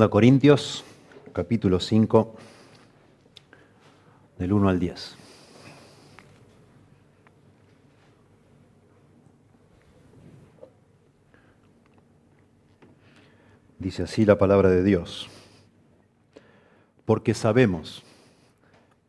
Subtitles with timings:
[0.00, 0.82] Segunda Corintios,
[1.34, 2.34] capítulo 5,
[4.38, 5.16] del 1 al 10.
[13.78, 15.28] Dice así la palabra de Dios.
[17.04, 18.02] Porque sabemos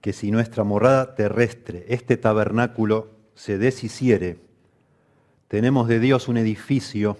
[0.01, 4.39] que si nuestra morada terrestre, este tabernáculo, se deshiciere,
[5.47, 7.15] tenemos de Dios un edificio,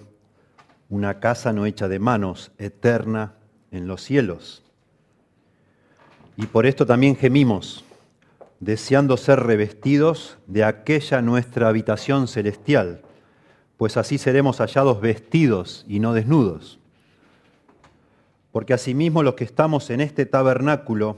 [0.90, 3.36] una casa no hecha de manos, eterna
[3.72, 4.62] en los cielos.
[6.38, 7.84] Y por esto también gemimos,
[8.60, 13.02] deseando ser revestidos de aquella nuestra habitación celestial,
[13.78, 16.80] pues así seremos hallados vestidos y no desnudos.
[18.52, 21.18] Porque asimismo los que estamos en este tabernáculo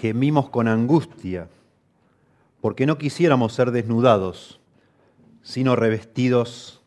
[0.00, 1.48] gemimos con angustia,
[2.60, 4.60] porque no quisiéramos ser desnudados,
[5.42, 6.80] sino revestidos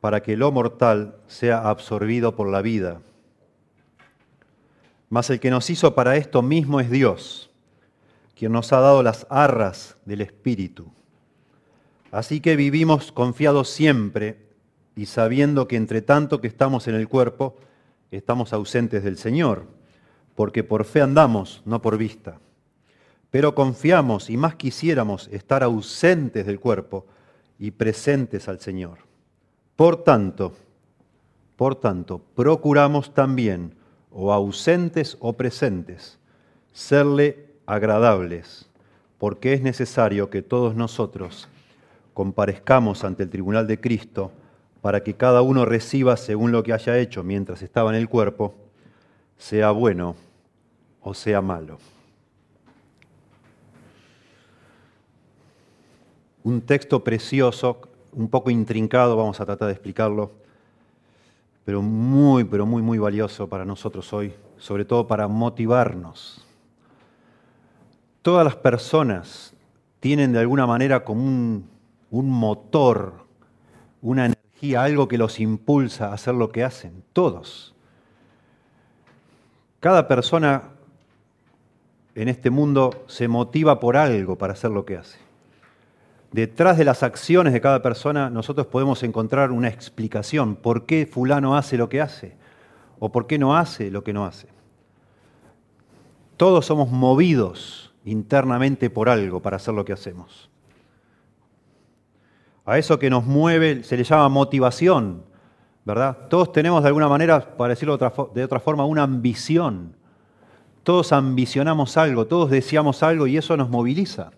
[0.00, 3.00] para que lo mortal sea absorbido por la vida.
[5.08, 7.50] Mas el que nos hizo para esto mismo es Dios,
[8.34, 10.90] quien nos ha dado las arras del Espíritu.
[12.10, 14.46] Así que vivimos confiados siempre
[14.94, 17.56] y sabiendo que entre tanto que estamos en el cuerpo,
[18.10, 19.66] estamos ausentes del Señor,
[20.34, 22.38] porque por fe andamos, no por vista.
[23.30, 27.06] Pero confiamos y más quisiéramos estar ausentes del cuerpo
[27.58, 28.98] y presentes al Señor.
[29.76, 30.54] Por tanto,
[31.56, 33.74] por tanto, procuramos también,
[34.18, 36.18] o ausentes o presentes,
[36.72, 38.66] serle agradables,
[39.18, 41.48] porque es necesario que todos nosotros
[42.14, 44.32] comparezcamos ante el tribunal de Cristo,
[44.80, 48.54] para que cada uno reciba según lo que haya hecho mientras estaba en el cuerpo,
[49.36, 50.16] sea bueno
[51.02, 51.78] o sea malo.
[56.42, 60.45] Un texto precioso, un poco intrincado, vamos a tratar de explicarlo,
[61.66, 66.46] pero muy, pero muy, muy valioso para nosotros hoy, sobre todo para motivarnos.
[68.22, 69.52] Todas las personas
[70.00, 71.68] tienen de alguna manera como un,
[72.10, 73.26] un motor,
[74.00, 74.32] una
[74.76, 77.74] algo que los impulsa a hacer lo que hacen, todos.
[79.80, 80.70] Cada persona
[82.14, 85.25] en este mundo se motiva por algo para hacer lo que hace.
[86.32, 91.56] Detrás de las acciones de cada persona nosotros podemos encontrar una explicación por qué fulano
[91.56, 92.36] hace lo que hace
[92.98, 94.48] o por qué no hace lo que no hace.
[96.36, 100.50] Todos somos movidos internamente por algo para hacer lo que hacemos.
[102.64, 105.22] A eso que nos mueve se le llama motivación,
[105.84, 106.26] ¿verdad?
[106.28, 109.94] Todos tenemos de alguna manera, para decirlo de otra forma, una ambición.
[110.82, 114.32] Todos ambicionamos algo, todos deseamos algo y eso nos moviliza.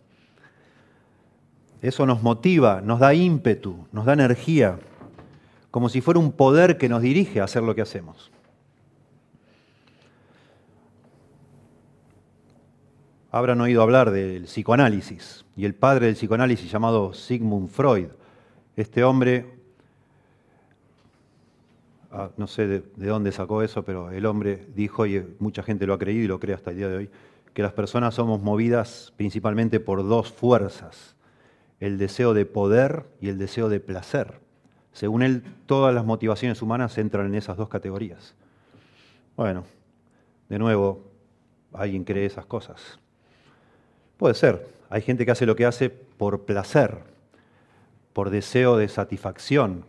[1.80, 4.78] Eso nos motiva, nos da ímpetu, nos da energía,
[5.70, 8.30] como si fuera un poder que nos dirige a hacer lo que hacemos.
[13.30, 18.08] Habrán oído hablar del psicoanálisis y el padre del psicoanálisis llamado Sigmund Freud.
[18.74, 19.44] Este hombre,
[22.10, 25.92] ah, no sé de, dónde sacó eso, pero el hombre dijo, y mucha gente lo
[25.92, 27.10] ha creído y lo cree hasta el día de hoy,
[27.52, 31.14] que las personas somos movidas principalmente por dos fuerzas,
[31.80, 34.40] el deseo de poder y el deseo de placer.
[34.92, 38.34] Según él, todas las motivaciones humanas entran en esas dos categorías.
[39.36, 39.64] Bueno,
[40.48, 41.04] de nuevo,
[41.72, 42.98] alguien cree esas cosas.
[44.16, 44.66] Puede ser.
[44.90, 46.98] Hay gente que hace lo que hace por placer,
[48.12, 49.84] por deseo de satisfacción,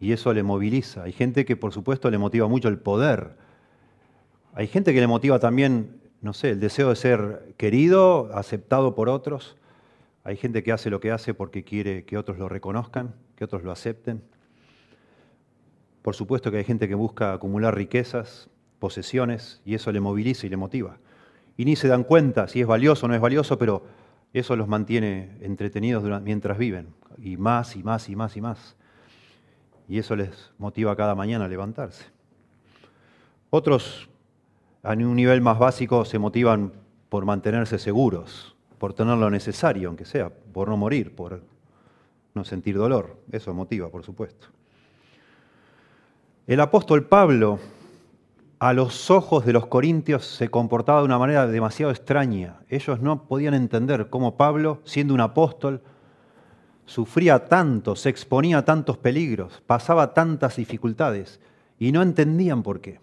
[0.00, 1.04] y eso le moviliza.
[1.04, 3.36] Hay gente que, por supuesto, le motiva mucho el poder.
[4.54, 9.08] Hay gente que le motiva también, no sé, el deseo de ser querido, aceptado por
[9.08, 9.56] otros.
[10.24, 13.62] Hay gente que hace lo que hace porque quiere que otros lo reconozcan, que otros
[13.62, 14.22] lo acepten.
[16.02, 18.48] Por supuesto que hay gente que busca acumular riquezas,
[18.78, 20.98] posesiones, y eso le moviliza y le motiva
[21.60, 23.84] y ni se dan cuenta si es valioso o no es valioso, pero
[24.32, 28.76] eso los mantiene entretenidos mientras viven, y más y más y más y más.
[29.86, 32.06] Y eso les motiva cada mañana a levantarse.
[33.50, 34.08] Otros,
[34.82, 36.72] a un nivel más básico, se motivan
[37.10, 41.42] por mantenerse seguros, por tener lo necesario, aunque sea, por no morir, por
[42.32, 43.18] no sentir dolor.
[43.30, 44.46] Eso motiva, por supuesto.
[46.46, 47.58] El apóstol Pablo
[48.58, 52.60] a los ojos de los corintios se comportaba de una manera demasiado extraña.
[52.70, 55.82] Ellos no podían entender cómo Pablo, siendo un apóstol,
[56.86, 61.38] sufría tanto, se exponía a tantos peligros, pasaba tantas dificultades
[61.78, 62.98] y no entendían por qué.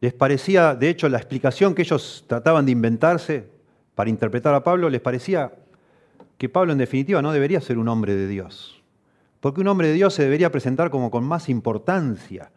[0.00, 3.59] Les parecía, de hecho, la explicación que ellos trataban de inventarse
[4.00, 5.52] para interpretar a Pablo, les parecía
[6.38, 8.82] que Pablo en definitiva no debería ser un hombre de Dios.
[9.40, 12.50] Porque un hombre de Dios se debería presentar como con más importancia,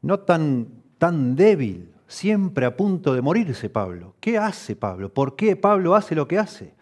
[0.00, 4.14] no tan tan débil, siempre a punto de morirse Pablo.
[4.18, 5.12] ¿Qué hace Pablo?
[5.12, 6.72] ¿Por qué Pablo hace lo que hace?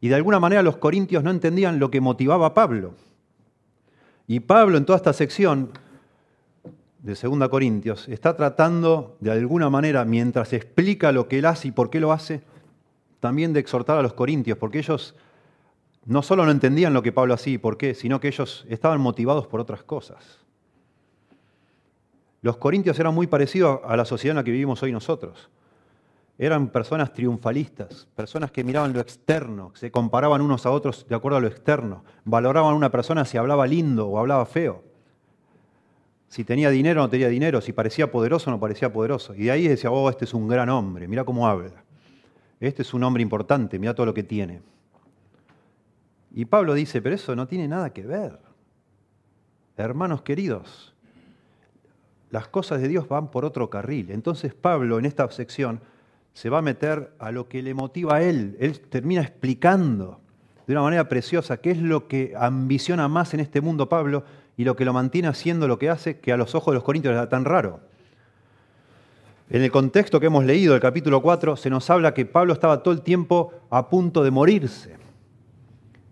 [0.00, 2.94] Y de alguna manera los corintios no entendían lo que motivaba a Pablo.
[4.26, 5.72] Y Pablo en toda esta sección
[7.02, 11.72] de 2 Corintios está tratando de alguna manera, mientras explica lo que él hace y
[11.72, 12.53] por qué lo hace,
[13.24, 15.14] también de exhortar a los corintios, porque ellos
[16.04, 19.00] no solo no entendían lo que Pablo hacía y por qué, sino que ellos estaban
[19.00, 20.44] motivados por otras cosas.
[22.42, 25.48] Los corintios eran muy parecidos a la sociedad en la que vivimos hoy nosotros.
[26.36, 31.38] Eran personas triunfalistas, personas que miraban lo externo, se comparaban unos a otros de acuerdo
[31.38, 34.84] a lo externo, valoraban a una persona si hablaba lindo o hablaba feo,
[36.28, 39.34] si tenía dinero o no tenía dinero, si parecía poderoso o no parecía poderoso.
[39.34, 41.83] Y de ahí decía, oh, este es un gran hombre, mira cómo habla.
[42.66, 44.62] Este es un hombre importante, mira todo lo que tiene.
[46.32, 48.38] Y Pablo dice, pero eso no tiene nada que ver.
[49.76, 50.94] Hermanos queridos,
[52.30, 54.10] las cosas de Dios van por otro carril.
[54.10, 55.80] Entonces Pablo en esta sección
[56.32, 58.56] se va a meter a lo que le motiva a él.
[58.58, 60.20] Él termina explicando
[60.66, 64.24] de una manera preciosa qué es lo que ambiciona más en este mundo Pablo
[64.56, 66.84] y lo que lo mantiene haciendo lo que hace, que a los ojos de los
[66.84, 67.80] corintios era tan raro.
[69.50, 72.82] En el contexto que hemos leído, el capítulo 4, se nos habla que Pablo estaba
[72.82, 74.96] todo el tiempo a punto de morirse.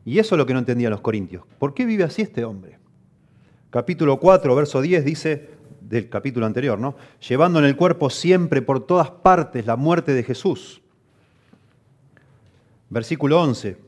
[0.05, 1.45] Y eso es lo que no entendían los corintios.
[1.59, 2.79] ¿Por qué vive así este hombre?
[3.71, 5.51] Capítulo 4, verso 10 dice,
[5.81, 6.95] del capítulo anterior, ¿no?
[7.27, 10.83] Llevando en el cuerpo siempre por todas partes la muerte de Jesús.
[12.91, 13.79] Versículo 11,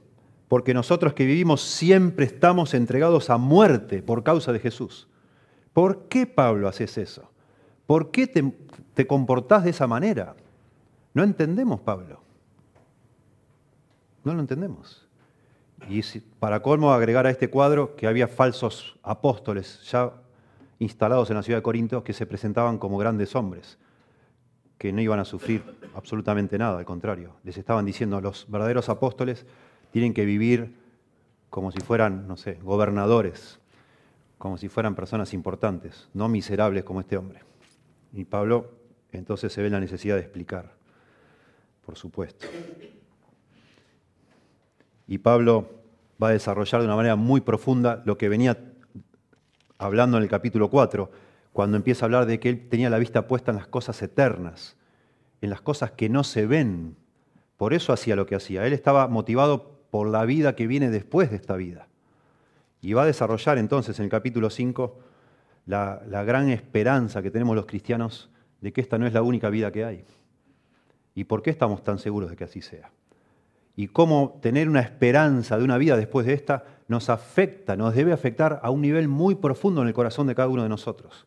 [0.48, 5.08] porque nosotros que vivimos siempre estamos entregados a muerte por causa de Jesús.
[5.74, 7.33] ¿Por qué, Pablo, haces eso?
[7.86, 8.52] ¿Por qué te,
[8.94, 10.34] te comportás de esa manera?
[11.12, 12.20] No entendemos, Pablo.
[14.24, 15.06] No lo entendemos.
[15.88, 16.02] Y
[16.40, 20.12] para colmo agregar a este cuadro que había falsos apóstoles ya
[20.78, 23.78] instalados en la ciudad de Corinto que se presentaban como grandes hombres,
[24.78, 25.62] que no iban a sufrir
[25.94, 27.34] absolutamente nada, al contrario.
[27.44, 29.46] Les estaban diciendo, los verdaderos apóstoles
[29.90, 30.74] tienen que vivir
[31.50, 33.60] como si fueran, no sé, gobernadores,
[34.38, 37.40] como si fueran personas importantes, no miserables como este hombre.
[38.14, 38.70] Y Pablo
[39.12, 40.72] entonces se ve la necesidad de explicar,
[41.84, 42.46] por supuesto.
[45.06, 45.68] Y Pablo
[46.22, 48.72] va a desarrollar de una manera muy profunda lo que venía
[49.78, 51.10] hablando en el capítulo 4,
[51.52, 54.76] cuando empieza a hablar de que él tenía la vista puesta en las cosas eternas,
[55.40, 56.96] en las cosas que no se ven.
[57.56, 58.66] Por eso hacía lo que hacía.
[58.66, 61.88] Él estaba motivado por la vida que viene después de esta vida.
[62.80, 64.98] Y va a desarrollar entonces en el capítulo 5
[65.66, 68.30] la, gran esperanza que tenemos los cristianos
[68.60, 70.04] de que esta no es la única vida que hay.
[71.14, 72.90] ¿Y por qué estamos tan seguros de que así sea?
[73.76, 78.12] y cómo tener una esperanza de una vida después de esta nos afecta, nos debe
[78.12, 81.26] afectar a un nivel muy profundo en el corazón de cada uno de nosotros.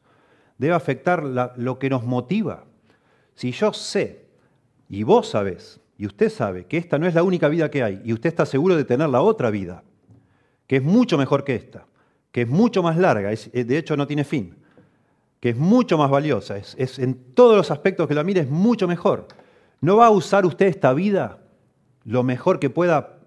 [0.57, 2.63] Debe afectar lo que nos motiva.
[3.35, 4.25] Si yo sé,
[4.89, 8.01] y vos sabés, y usted sabe que esta no es la única vida que hay,
[8.03, 9.83] y usted está seguro de tener la otra vida,
[10.67, 11.85] que es mucho mejor que esta,
[12.31, 14.55] que es mucho más larga, de hecho no tiene fin,
[15.39, 18.49] que es mucho más valiosa, es, es en todos los aspectos que la mire es
[18.49, 19.27] mucho mejor.
[19.81, 21.39] ¿No va a usar usted esta vida
[22.03, 23.19] lo mejor que pueda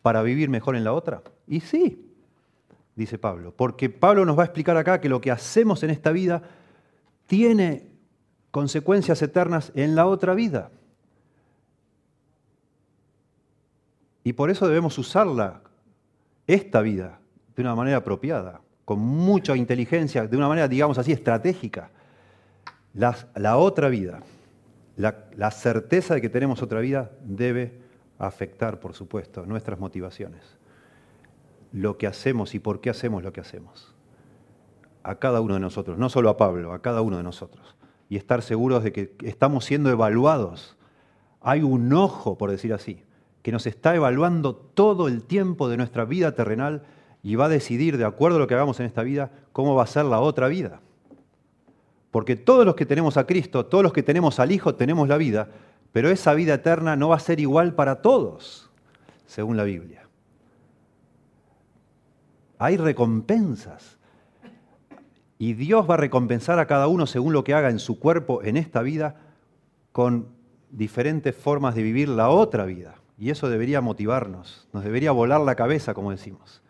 [0.00, 1.22] para vivir mejor en la otra?
[1.46, 2.12] Y sí,
[2.94, 6.12] dice Pablo, porque Pablo nos va a explicar acá que lo que hacemos en esta
[6.12, 6.42] vida
[7.26, 7.90] tiene
[8.50, 10.70] consecuencias eternas en la otra vida.
[14.24, 15.62] Y por eso debemos usarla,
[16.46, 17.20] esta vida,
[17.54, 21.90] de una manera apropiada, con mucha inteligencia, de una manera, digamos así, estratégica.
[22.94, 24.20] La, la otra vida
[24.96, 27.80] la, certeza de que tenemos otra vida debe
[28.18, 30.42] afectar, por supuesto, nuestras motivaciones.
[31.72, 33.94] Lo que hacemos y por qué hacemos lo que hacemos.
[35.02, 37.74] A cada uno de nosotros, no solo a Pablo, a cada uno de nosotros.
[38.08, 40.76] Y estar seguros de que estamos siendo evaluados.
[41.40, 43.02] Hay un ojo, por decir así,
[43.42, 46.82] que nos está evaluando todo el tiempo de nuestra vida terrenal
[47.22, 49.84] y va a decidir, de acuerdo a lo que hagamos en esta vida, cómo va
[49.84, 50.80] a ser la otra vida.
[52.10, 55.16] Porque todos los que tenemos a Cristo, todos los que tenemos al Hijo, tenemos la
[55.16, 55.48] vida,
[55.92, 58.70] pero esa vida eterna no va a ser igual para todos,
[59.26, 60.08] según la Biblia.
[62.58, 63.98] Hay recompensas.
[65.38, 68.42] Y Dios va a recompensar a cada uno según lo que haga en su cuerpo
[68.44, 69.16] en esta vida
[69.90, 70.28] con
[70.70, 72.94] diferentes formas de vivir la otra vida.
[73.18, 76.61] Y eso debería motivarnos, nos debería volar la cabeza, como decimos.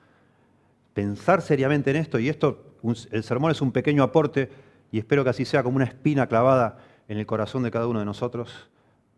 [0.95, 2.77] Pensar seriamente en esto, y esto,
[3.11, 4.51] el sermón es un pequeño aporte,
[4.91, 7.99] y espero que así sea como una espina clavada en el corazón de cada uno
[7.99, 8.69] de nosotros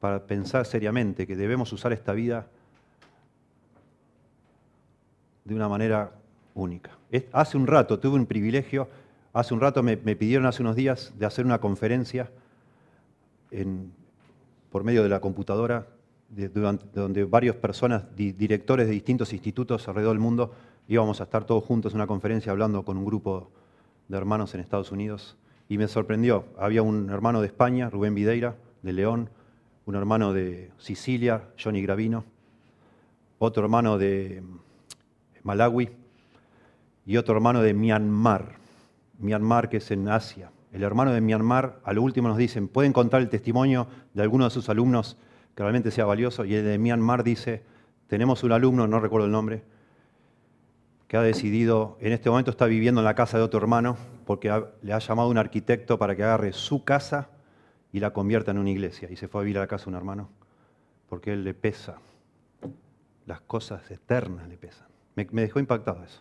[0.00, 2.47] para pensar seriamente que debemos usar esta vida
[5.45, 6.12] de una manera
[6.54, 6.90] única.
[7.33, 8.88] Hace un rato tuve un privilegio,
[9.35, 12.31] Hace un rato me, pidieron, hace unos días, de hacer una conferencia
[14.71, 15.88] por medio de la computadora,
[16.95, 20.54] donde varias personas, directores de distintos institutos alrededor del mundo,
[20.88, 23.50] íbamos a estar todos juntos en una conferencia hablando con un grupo
[24.09, 25.37] de hermanos en Estados Unidos.
[25.69, 29.31] Y me sorprendió, había un hermano de España, Rubén Videira, de León,
[29.87, 32.25] un hermano de Sicilia, Johnny Gravino,
[33.38, 34.43] otro hermano de
[35.43, 35.91] Malawi
[37.07, 38.57] y otro hermano de Myanmar.
[39.19, 40.50] Myanmar, que es en Asia.
[40.73, 44.45] El hermano de Myanmar, a lo último nos dicen, pueden contar el testimonio de alguno
[44.45, 45.17] de sus alumnos
[45.55, 46.45] que realmente sea valioso.
[46.45, 47.62] Y el de Myanmar dice,
[48.07, 49.62] tenemos un alumno, no recuerdo el nombre,
[51.14, 54.49] que ha decidido, en este momento está viviendo en la casa de otro hermano, porque
[54.83, 57.28] le ha llamado un arquitecto para que agarre su casa
[57.92, 59.09] y la convierta en una iglesia.
[59.09, 60.28] Y se fue a vivir a la casa de un hermano,
[61.09, 61.99] porque él le pesa,
[63.26, 64.88] las cosas eternas le pesan.
[65.14, 66.21] Me, me dejó impactado eso.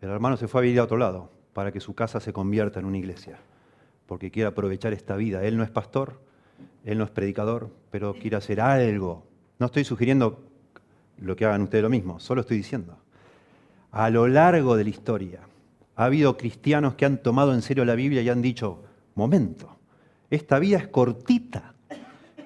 [0.00, 2.80] El hermano se fue a vivir a otro lado, para que su casa se convierta
[2.80, 3.36] en una iglesia,
[4.06, 5.44] porque quiere aprovechar esta vida.
[5.44, 6.18] Él no es pastor,
[6.86, 9.26] él no es predicador, pero quiere hacer algo.
[9.58, 10.42] No estoy sugiriendo
[11.18, 13.03] lo que hagan ustedes lo mismo, solo estoy diciendo.
[13.94, 15.38] A lo largo de la historia
[15.94, 18.82] ha habido cristianos que han tomado en serio la Biblia y han dicho,
[19.14, 19.76] momento,
[20.30, 21.74] esta vida es cortita,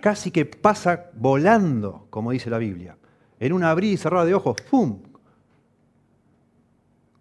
[0.02, 2.99] casi que pasa volando, como dice la Biblia.
[3.40, 5.00] En un abrir y cerrar de ojos, ¡pum!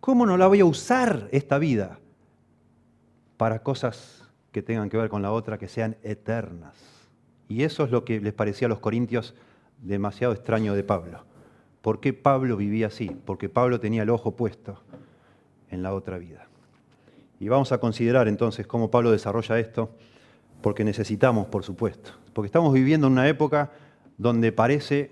[0.02, 1.98] ¿Cómo no la voy a usar esta vida
[3.38, 6.76] para cosas que tengan que ver con la otra, que sean eternas?
[7.48, 9.36] Y eso es lo que les parecía a los corintios
[9.82, 11.24] demasiado extraño de Pablo.
[11.82, 13.16] ¿Por qué Pablo vivía así?
[13.26, 14.82] Porque Pablo tenía el ojo puesto
[15.70, 16.48] en la otra vida.
[17.40, 19.92] Y vamos a considerar entonces cómo Pablo desarrolla esto,
[20.62, 23.72] porque necesitamos, por supuesto, porque estamos viviendo en una época
[24.18, 25.12] donde parece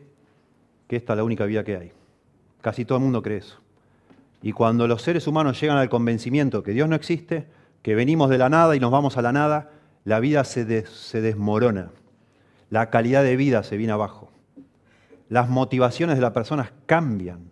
[0.87, 1.91] que esta es la única vida que hay.
[2.61, 3.59] Casi todo el mundo cree eso.
[4.41, 7.47] Y cuando los seres humanos llegan al convencimiento que Dios no existe,
[7.81, 9.71] que venimos de la nada y nos vamos a la nada,
[10.03, 11.91] la vida se, desmorona.
[12.69, 14.31] La calidad de vida se viene abajo.
[15.29, 17.51] Las motivaciones de las personas cambian.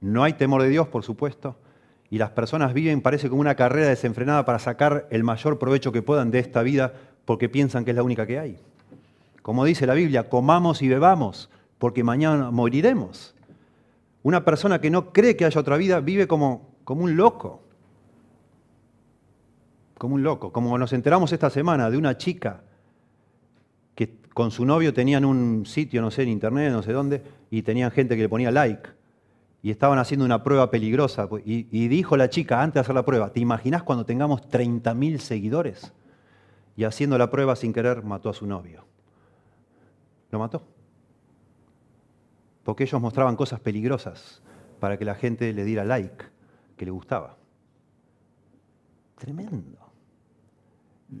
[0.00, 1.56] No hay temor de Dios, por supuesto,
[2.10, 6.02] y las personas viven, parece como una carrera desenfrenada para sacar el mayor provecho que
[6.02, 8.58] puedan de esta vida porque piensan que es la única que hay.
[9.42, 13.34] Como dice la Biblia, comamos y bebamos porque mañana moriremos.
[14.22, 17.62] Una persona que no cree que haya otra vida vive como, como un loco.
[19.98, 20.52] Como un loco.
[20.52, 22.62] Como nos enteramos esta semana de una chica
[24.36, 27.90] con su novio tenían un sitio, no sé, en internet, no sé dónde, y tenían
[27.90, 28.90] gente que le ponía like.
[29.62, 31.26] Y estaban haciendo una prueba peligrosa.
[31.26, 35.20] Pues, y, dijo la chica antes de hacer la prueba, ¿te imaginas cuando tengamos 30.000
[35.20, 35.90] seguidores?
[36.76, 38.84] Y haciendo la prueba sin querer mató a su novio.
[40.30, 40.62] Lo mató
[42.62, 44.42] porque ellos mostraban cosas peligrosas
[44.80, 46.26] para que la gente le diera like,
[46.76, 47.38] que le gustaba.
[49.16, 49.85] Tremendo.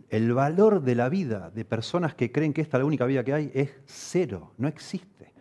[0.08, 3.24] El valor de la vida de personas que creen que esta es la única vida
[3.24, 5.32] que hay es cero, no existe.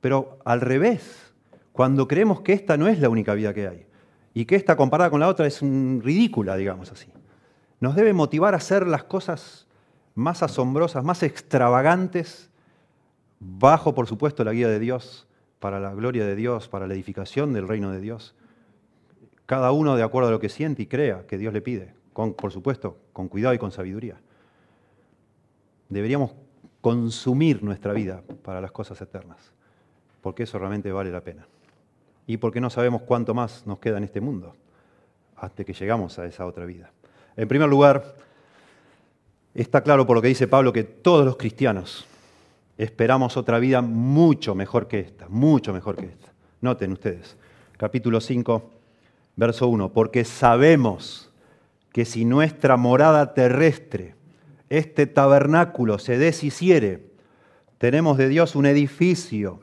[0.00, 1.34] Pero al revés,
[1.72, 3.86] cuando creemos que esta no es la única vida que hay
[4.34, 7.08] y que esta comparada con la otra es ridícula, digamos así,
[7.80, 9.66] nos debe motivar a hacer las cosas
[10.14, 12.50] más asombrosas, más extravagantes,
[13.38, 15.26] bajo, por supuesto, la guía de Dios,
[15.58, 18.34] para la gloria de Dios, para la edificación del reino de Dios.
[19.44, 22.52] Cada uno de acuerdo a lo que siente y crea que Dios le pide, por
[22.52, 24.18] supuesto, con cuidado y con sabiduría.
[25.88, 26.32] Deberíamos
[26.80, 29.52] consumir nuestra vida para las cosas eternas,
[30.22, 31.46] porque eso realmente vale la pena.
[32.26, 34.54] Y porque no sabemos cuánto más nos queda en este mundo
[35.36, 36.90] hasta que llegamos a esa otra vida.
[37.36, 38.16] En primer lugar,
[39.54, 42.06] está claro por lo que dice Pablo que todos los cristianos,
[42.78, 46.32] esperamos otra vida mucho mejor que esta, mucho mejor que esta.
[46.62, 47.36] Noten ustedes,
[47.76, 48.70] capítulo 5,
[49.36, 51.25] verso 1, porque sabemos
[51.96, 54.16] que si nuestra morada terrestre,
[54.68, 57.06] este tabernáculo se deshiciere,
[57.78, 59.60] tenemos de Dios un edificio,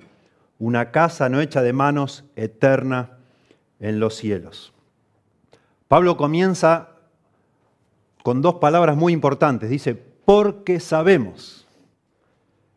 [0.58, 3.20] una casa no hecha de manos, eterna
[3.80, 4.74] en los cielos.
[5.88, 6.90] Pablo comienza
[8.24, 9.70] con dos palabras muy importantes.
[9.70, 11.68] Dice, porque sabemos.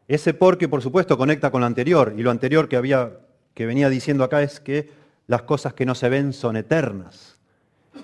[0.07, 3.21] Ese porque, por supuesto, conecta con lo anterior, y lo anterior que, había,
[3.55, 4.91] que venía diciendo acá es que
[5.27, 7.36] las cosas que no se ven son eternas.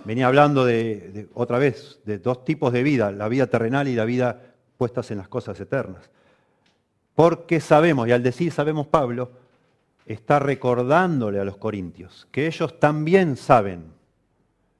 [0.04, 4.04] Venía hablando de, otra vez, de dos tipos de vida, la vida terrenal y la
[4.04, 4.40] vida
[4.76, 6.10] puestas en las cosas eternas.
[7.14, 9.30] Porque sabemos, y al decir sabemos Pablo,
[10.06, 13.84] está recordándole a los corintios que ellos también saben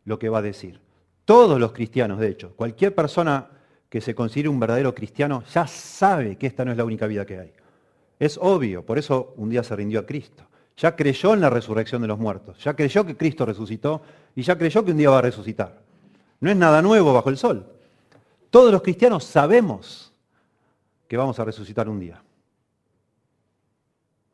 [0.04, 0.80] lo que va a decir.
[1.24, 3.48] Todos los cristianos, de hecho, cualquier persona
[3.88, 7.24] que se considere un verdadero cristiano ya sabe que esta no es la única vida
[7.24, 7.52] que hay.
[8.18, 10.44] Es obvio, por eso un día se rindió a Cristo.
[10.76, 14.02] Ya creyó en la resurrección de los muertos, ya creyó que Cristo resucitó
[14.34, 15.82] y ya creyó que un día va a resucitar.
[16.40, 17.66] No es nada nuevo bajo el sol.
[18.50, 20.12] Todos los cristianos sabemos
[21.08, 22.22] que vamos a resucitar un día.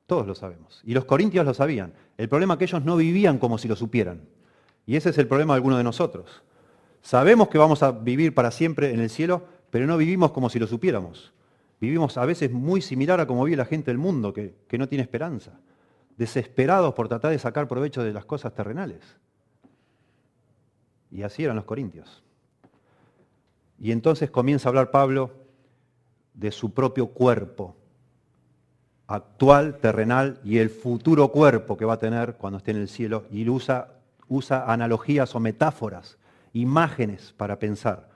[0.06, 0.80] Todos lo sabemos.
[0.84, 1.92] Y los corintios lo sabían.
[2.16, 4.22] El problema es que ellos no vivían como si lo supieran.
[4.86, 6.42] Y ese es el problema de algunos de nosotros.
[7.02, 10.58] Sabemos que vamos a vivir para siempre en el cielo, pero no vivimos como si
[10.58, 11.32] lo supiéramos.
[11.80, 14.88] Vivimos a veces muy similar a como vive la gente del mundo, que, que no
[14.88, 15.52] tiene esperanza,
[16.16, 19.00] desesperados por tratar de sacar provecho de las cosas terrenales.
[21.10, 22.22] Y así eran los corintios.
[23.78, 25.30] Y entonces comienza a hablar Pablo
[26.34, 27.76] de su propio cuerpo,
[29.06, 33.24] actual, terrenal, y el futuro cuerpo que va a tener cuando esté en el cielo,
[33.30, 33.88] y usa,
[34.28, 36.18] usa analogías o metáforas,
[36.52, 38.08] imágenes para pensar.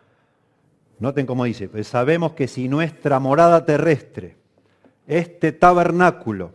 [0.99, 4.37] Noten cómo dice, pues sabemos que si nuestra morada terrestre,
[5.07, 6.53] este tabernáculo,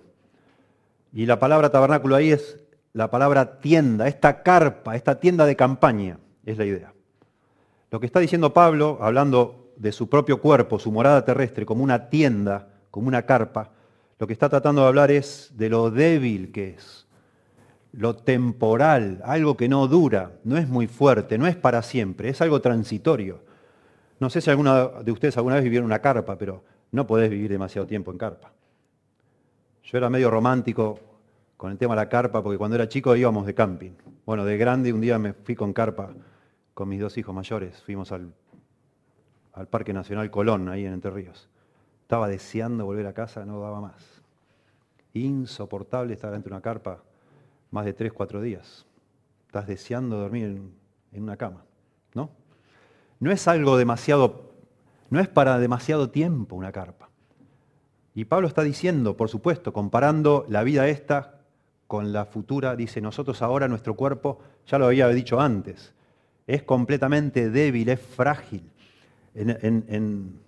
[1.11, 2.59] y la palabra tabernáculo ahí es
[2.93, 6.19] la palabra tienda, esta carpa, esta tienda de campaña,
[6.51, 6.93] es la idea.
[7.91, 12.09] Lo que está diciendo Pablo, hablando de su propio cuerpo, su morada terrestre, como una
[12.09, 13.71] tienda, como una carpa,
[14.17, 17.07] lo que está tratando de hablar es de lo débil que es,
[17.91, 22.41] lo temporal, algo que no dura, no es muy fuerte, no es para siempre, es
[22.41, 23.39] algo transitorio.
[24.19, 27.51] No sé si alguna de ustedes alguna vez vivieron una carpa, pero no podés vivir
[27.51, 28.51] demasiado tiempo en carpa.
[29.83, 30.99] Yo era medio romántico
[31.55, 33.91] con el tema de la carpa, porque cuando era chico íbamos de camping.
[34.25, 36.09] Bueno, de grande un día me fui con carpa
[36.77, 37.81] con mis dos hijos mayores.
[37.81, 38.35] Fuimos al,
[39.71, 41.49] Parque Nacional Colón, ahí en Entre Ríos.
[42.03, 44.21] Estaba deseando volver a casa, no daba más.
[45.13, 47.01] Insoportable estar de una carpa
[47.71, 48.85] más de tres, cuatro días.
[49.47, 50.71] Estás deseando dormir en,
[51.13, 51.65] en una cama,
[52.13, 52.29] ¿no?
[53.19, 54.51] No es algo demasiado,
[55.09, 57.09] no es para demasiado tiempo una carpa.
[58.13, 61.39] Y Pablo está diciendo, por supuesto, comparando la vida esta
[61.87, 65.95] con la futura, dice, nosotros ahora nuestro cuerpo, ya lo había dicho antes,
[66.47, 68.63] es completamente débil, es frágil.
[69.35, 70.39] En,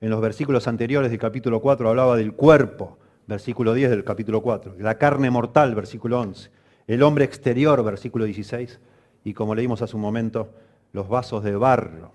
[0.00, 4.96] los versículos anteriores del capítulo 4 hablaba del cuerpo, versículo 10 del capítulo 4, la
[4.96, 6.50] carne mortal, versículo 11,
[6.86, 8.78] el hombre exterior, versículo 16,
[9.24, 10.50] y como leímos hace un momento,
[10.92, 12.12] los vasos de barro.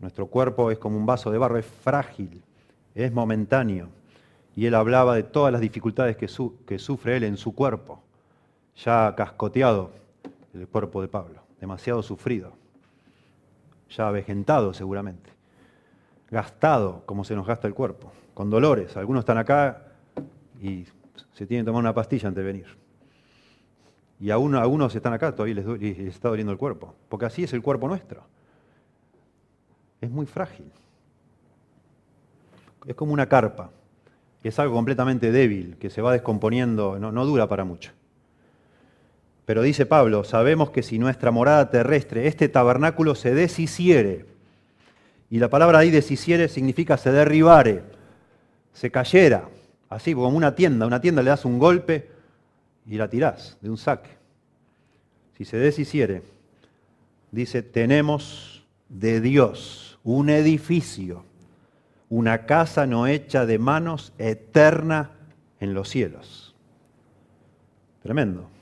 [0.00, 2.42] Nuestro cuerpo es como un vaso de barro, es frágil,
[2.94, 3.88] es momentáneo.
[4.54, 6.28] Y él hablaba de todas las dificultades que,
[6.66, 8.02] que sufre él en su cuerpo,
[8.76, 9.92] ya cascoteado
[10.54, 12.52] el cuerpo de Pablo, demasiado sufrido,
[13.90, 15.30] ya avejentado seguramente,
[16.30, 18.96] gastado como se nos gasta el cuerpo, con dolores.
[18.96, 19.92] Algunos están acá
[20.60, 20.84] y
[21.32, 22.66] se tienen que tomar una pastilla antes de venir.
[24.20, 27.62] Y aún algunos están acá, todavía les, está doliendo el cuerpo, porque así es el
[27.62, 28.24] cuerpo nuestro.
[30.00, 30.70] Es muy frágil.
[32.84, 33.70] Es como una carpa.
[34.42, 37.92] Es algo completamente débil, que se va descomponiendo, no dura para mucho.
[39.48, 44.26] Pero dice Pablo, sabemos que si nuestra morada terrestre, este tabernáculo se deshiciere,
[45.30, 47.82] y la palabra ahí deshiciere significa se derribare,
[48.74, 49.48] se cayera,
[49.88, 52.10] así como una tienda, una tienda le das un golpe
[52.84, 54.10] y la tirás de un saque.
[55.38, 56.20] Si se deshiciere,
[57.30, 61.24] dice, tenemos de Dios un edificio,
[62.10, 65.12] una casa no hecha de manos, eterna
[65.58, 66.54] en los cielos.
[68.02, 68.57] Tremendo.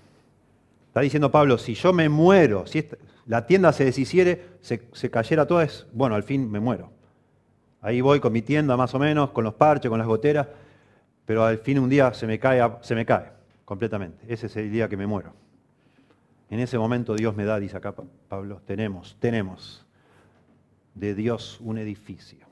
[0.96, 2.82] Está diciendo Pablo, si yo me muero, si
[3.26, 6.90] la tienda se deshiciere, se, se cayera toda, es, bueno, al fin me muero.
[7.82, 10.48] Ahí voy con mi tienda más o menos, con los parches, con las goteras,
[11.26, 13.30] pero al fin un día se me cae, se me cae
[13.66, 14.24] completamente.
[14.26, 15.34] Ese es el día que me muero.
[16.48, 17.94] En ese momento Dios me da, dice acá
[18.26, 19.84] Pablo, tenemos, tenemos
[20.94, 22.46] de Dios un edificio,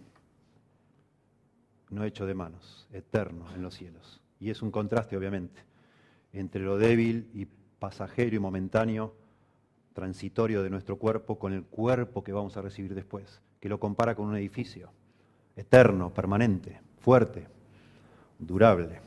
[1.88, 4.20] no hecho de manos, eterno en los cielos.
[4.38, 5.62] Y es un contraste, obviamente,
[6.34, 7.46] entre lo débil y
[7.84, 9.14] pasajero y momentáneo,
[9.92, 14.14] transitorio de nuestro cuerpo, con el cuerpo que vamos a recibir después, que lo compara
[14.14, 14.88] con un edificio,
[15.54, 17.46] eterno, permanente, fuerte,
[18.38, 19.02] durable.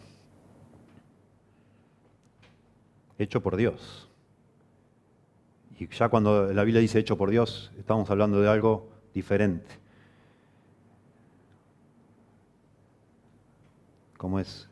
[3.17, 4.11] hecho por Dios.
[5.79, 9.65] Y ya cuando la Biblia dice hecho por Dios, estamos hablando de algo diferente.
[14.17, 14.69] Como es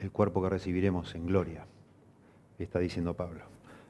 [0.00, 1.64] el cuerpo que recibiremos en gloria,
[2.64, 3.40] está diciendo Pablo.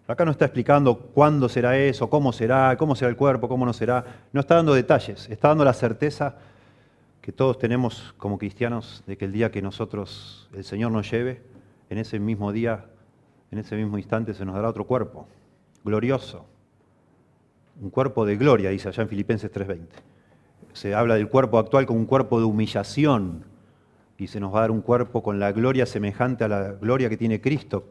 [0.09, 3.73] Acá no está explicando cuándo será eso, cómo será, cómo será el cuerpo, cómo no
[3.73, 4.05] será.
[4.33, 6.37] No está dando detalles, está dando la certeza
[7.21, 11.43] que todos tenemos como cristianos de que el día que nosotros, el Señor nos lleve,
[11.91, 12.87] en ese mismo día
[13.51, 15.27] en ese mismo instante se nos dará otro cuerpo,
[15.85, 16.47] glorioso.
[17.81, 19.87] Un cuerpo de gloria, dice allá en Filipenses 3:20.
[20.73, 23.45] Se habla del cuerpo actual como un cuerpo de humillación
[24.19, 27.09] y se nos va a dar un cuerpo con la gloria semejante a la gloria
[27.09, 27.85] que tiene Cristo,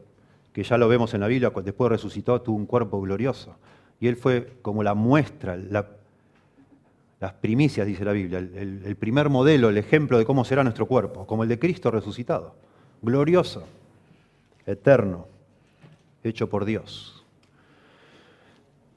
[0.56, 3.58] que ya lo vemos en la Biblia, después resucitó, tuvo un cuerpo glorioso.
[4.00, 9.68] Y Él fue como la muestra, las primicias, dice la Biblia, el, el primer modelo,
[9.68, 12.54] el ejemplo de cómo será nuestro cuerpo, como el de Cristo resucitado,
[13.02, 13.64] glorioso,
[14.64, 15.26] eterno,
[16.24, 17.22] hecho por Dios.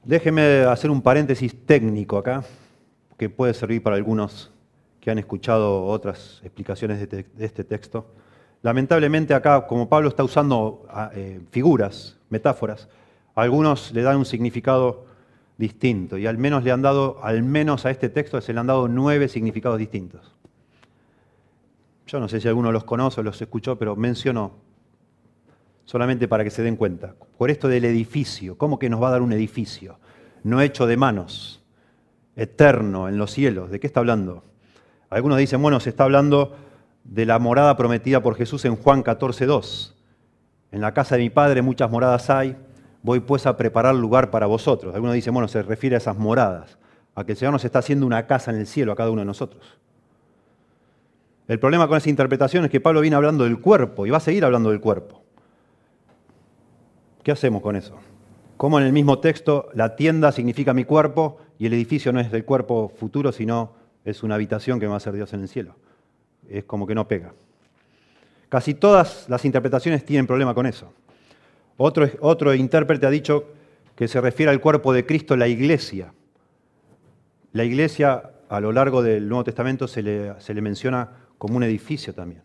[0.02, 2.42] Déjeme hacer un paréntesis técnico acá,
[3.18, 4.50] que puede servir para algunos
[4.98, 8.06] que han escuchado otras explicaciones de, este texto.
[8.62, 12.88] Lamentablemente acá, como Pablo está usando ah, eh, figuras, metáforas,
[13.34, 15.06] algunos le dan un significado
[15.56, 18.66] distinto y al menos le han dado, al menos a este texto se le han
[18.66, 20.34] dado nueve significados distintos.
[22.06, 24.52] Yo no sé si alguno los conoce o los escuchó, pero mencionó,
[25.84, 29.12] solamente para que se den cuenta, por esto del edificio, ¿cómo que nos va a
[29.12, 29.98] dar un edificio?
[30.42, 31.62] No hecho de manos,
[32.36, 34.44] eterno en los cielos, ¿de qué está hablando?
[35.08, 36.56] Algunos dicen, bueno, se está hablando
[37.10, 39.96] de la morada prometida por Jesús en Juan 14, 2.
[40.70, 42.56] En la casa de mi padre muchas moradas hay,
[43.02, 44.94] voy pues a preparar lugar para vosotros.
[44.94, 46.78] Algunos dicen, bueno, se refiere a esas moradas,
[47.16, 49.22] a que el Señor nos está haciendo una casa en el cielo a cada uno
[49.22, 49.80] de nosotros.
[51.48, 54.20] El problema con esa interpretación es que Pablo viene hablando del cuerpo y va a
[54.20, 55.24] seguir hablando del cuerpo.
[57.24, 57.96] ¿Qué hacemos con eso?
[58.56, 62.30] Como en el mismo texto la tienda significa mi cuerpo y el edificio no es
[62.30, 63.72] del cuerpo futuro, sino
[64.04, 65.74] es una habitación que va a ser Dios en el cielo.
[66.50, 67.32] Es como que no pega.
[68.48, 70.92] Casi todas las interpretaciones tienen problema con eso.
[71.76, 73.46] Otro, intérprete ha dicho
[73.94, 76.12] que se refiere al cuerpo de Cristo, la iglesia.
[77.52, 81.08] La iglesia a lo largo del Nuevo Testamento se le, se le menciona
[81.38, 82.42] como un edificio también.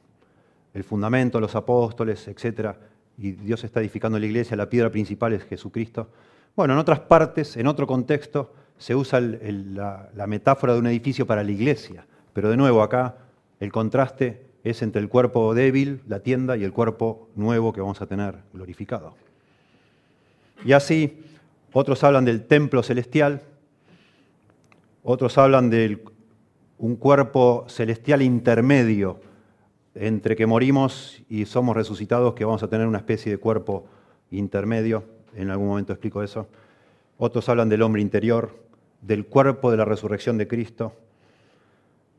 [0.73, 2.75] El fundamento, los apóstoles, etc.
[3.17, 6.09] Y Dios está edificando la iglesia, la piedra principal es Jesucristo.
[6.55, 11.43] Bueno, en otras partes, en otro contexto, se usa la, metáfora de un edificio para
[11.43, 13.15] la iglesia, pero de nuevo acá
[13.59, 18.01] el contraste es entre el cuerpo débil, la tienda, y el cuerpo nuevo que vamos
[18.01, 19.15] a tener glorificado.
[20.65, 21.23] Y así,
[21.71, 23.41] otros hablan del templo celestial,
[25.03, 26.03] otros hablan de
[26.79, 29.19] un cuerpo celestial intermedio
[29.93, 33.85] entre que morimos y somos resucitados, que vamos a tener una especie de cuerpo
[34.31, 35.03] intermedio.
[35.35, 36.47] En algún momento explico eso.
[37.17, 38.55] Otros hablan del hombre interior,
[39.01, 40.93] del cuerpo de la resurrección de Cristo,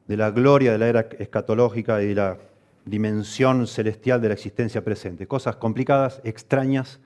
[0.07, 2.39] de la gloria de la era escatológica y de la
[2.85, 5.27] dimensión celestial de la existencia presente.
[5.27, 7.01] Cosas complicadas, extrañas,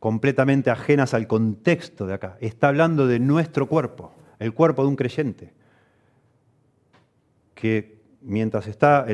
[0.00, 2.36] completamente ajenas al contexto de acá.
[2.40, 5.52] Está hablando de nuestro cuerpo, el cuerpo de un creyente,
[7.54, 9.06] que mientras está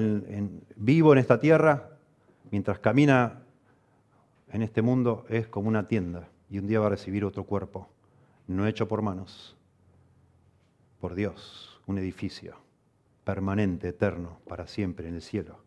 [0.76, 1.90] vivo en esta tierra,
[2.50, 3.42] mientras camina
[4.50, 7.88] en este mundo, es como una tienda y un día va a recibir otro cuerpo,
[8.46, 9.56] no hecho por manos,
[11.00, 12.63] por Dios, un edificio
[13.24, 15.58] permanente, eterno, para siempre en el cielo.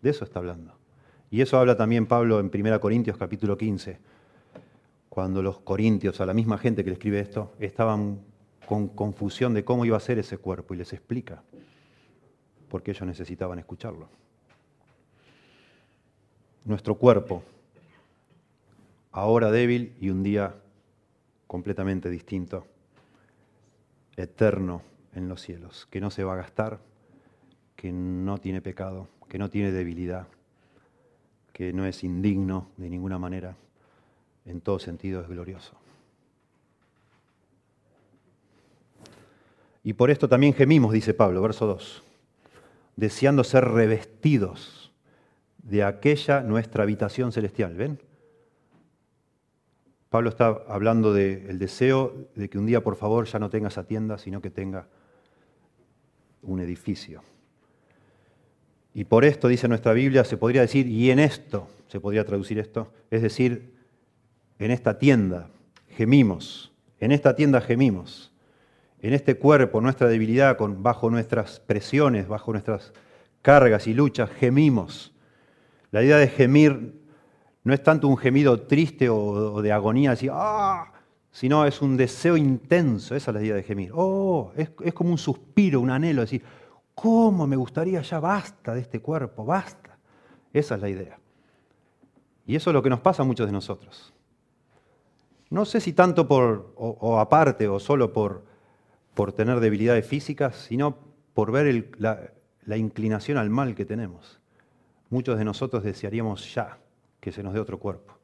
[0.00, 0.74] De eso está hablando.
[1.30, 3.98] Y eso habla también Pablo en 1 Corintios capítulo 15,
[5.08, 8.20] cuando los corintios, a la misma gente que le escribe esto, estaban
[8.66, 11.42] con confusión de cómo iba a ser ese cuerpo y les explica,
[12.68, 14.08] porque ellos necesitaban escucharlo.
[16.64, 17.42] Nuestro cuerpo,
[19.10, 20.54] ahora débil y un día
[21.46, 22.66] completamente distinto,
[24.16, 24.82] eterno
[25.14, 26.80] en los cielos, que no se va a gastar,
[27.82, 30.28] que no tiene pecado, que no tiene debilidad,
[31.52, 33.56] que no es indigno de ninguna manera,
[34.46, 35.72] en todo sentido es glorioso.
[39.82, 42.04] Y por esto también gemimos, dice Pablo, verso 2,
[42.94, 44.92] deseando ser revestidos
[45.58, 47.74] de aquella nuestra habitación celestial.
[47.74, 47.98] ¿Ven?
[50.08, 53.82] Pablo está hablando del deseo de que un día, por favor, ya no tenga esa
[53.82, 54.86] tienda, sino que tenga
[56.42, 57.24] un edificio.
[58.94, 62.58] Y por esto, dice nuestra Biblia, se podría decir, y en esto, se podría traducir
[62.58, 63.74] esto, es decir,
[64.58, 65.48] en esta tienda
[65.88, 68.32] gemimos, en esta tienda gemimos,
[69.00, 72.92] en este cuerpo, nuestra debilidad, con, bajo nuestras presiones, bajo nuestras
[73.42, 75.12] cargas y luchas, gemimos.
[75.90, 76.94] La idea de gemir
[77.64, 80.92] no es tanto un gemido triste o, de agonía, así, ¡ah!
[81.32, 83.90] sino es un deseo intenso, esa es la idea de gemir.
[83.94, 86.42] Oh, es, como un suspiro, un anhelo, decir,
[86.94, 89.98] ¿cómo me gustaría ya basta de este cuerpo, basta?
[90.52, 91.18] Esa es la idea.
[92.46, 94.12] Y eso es lo que nos pasa a muchos de nosotros.
[95.50, 98.44] No sé si tanto por, o, aparte, o solo por,
[99.14, 100.96] por, tener debilidades físicas, sino
[101.34, 104.40] por ver la inclinación al mal que tenemos.
[105.10, 106.78] Muchos de nosotros desearíamos ya
[107.20, 108.14] que se nos dé otro cuerpo.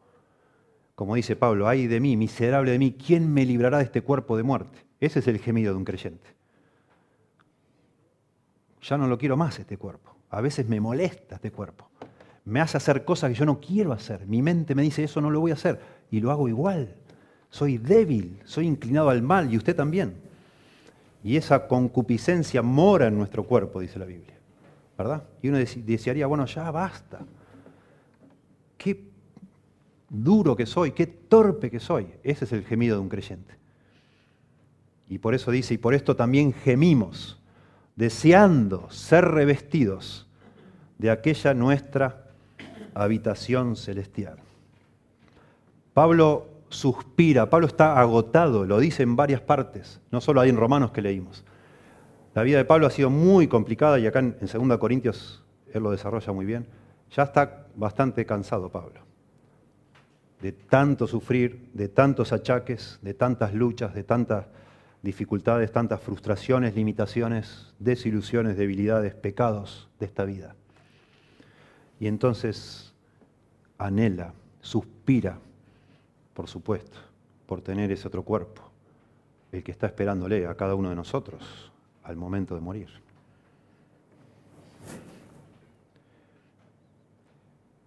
[0.94, 4.36] Como dice Pablo, ay de mí, miserable de mí, ¿quién me librará de este cuerpo
[4.36, 4.84] de muerte?
[4.98, 6.37] Ese es el gemido de un creyente.
[8.82, 10.14] Ya no lo quiero más este cuerpo.
[10.30, 11.88] A veces me molesta este cuerpo.
[12.44, 14.26] Me hace hacer cosas que yo no quiero hacer.
[14.26, 15.80] Mi mente me dice, eso no lo voy a hacer.
[16.10, 16.94] Y lo hago igual.
[17.50, 20.14] Soy débil, soy inclinado al mal y usted también.
[21.24, 24.34] Y esa concupiscencia mora en nuestro cuerpo, dice la Biblia.
[24.96, 25.24] ¿Verdad?
[25.42, 27.20] Y uno desearía, bueno, ya basta.
[28.76, 29.08] Qué
[30.08, 32.08] duro que soy, qué torpe que soy.
[32.22, 33.54] Ese es el gemido de un creyente.
[35.08, 37.40] Y por eso dice, y por esto también gemimos,
[37.98, 40.28] deseando ser revestidos
[40.98, 42.28] de aquella nuestra
[42.94, 44.38] habitación celestial.
[45.94, 50.92] Pablo suspira, Pablo está agotado, lo dice en varias partes, no solo hay en Romanos
[50.92, 51.44] que leímos.
[52.34, 55.42] La vida de Pablo ha sido muy complicada y acá en 2 Corintios
[55.74, 56.68] él lo desarrolla muy bien.
[57.10, 59.08] Ya está bastante cansado Pablo
[60.40, 64.46] de tanto sufrir, de tantos achaques, de tantas luchas, de tantas
[65.02, 70.56] dificultades, tantas frustraciones, limitaciones, desilusiones, debilidades, pecados de esta vida.
[72.00, 72.92] Y entonces
[73.78, 75.38] anhela, suspira,
[76.34, 76.98] por supuesto,
[77.46, 78.62] por tener ese otro cuerpo,
[79.52, 82.88] el que está esperándole a cada uno de nosotros al momento de morir.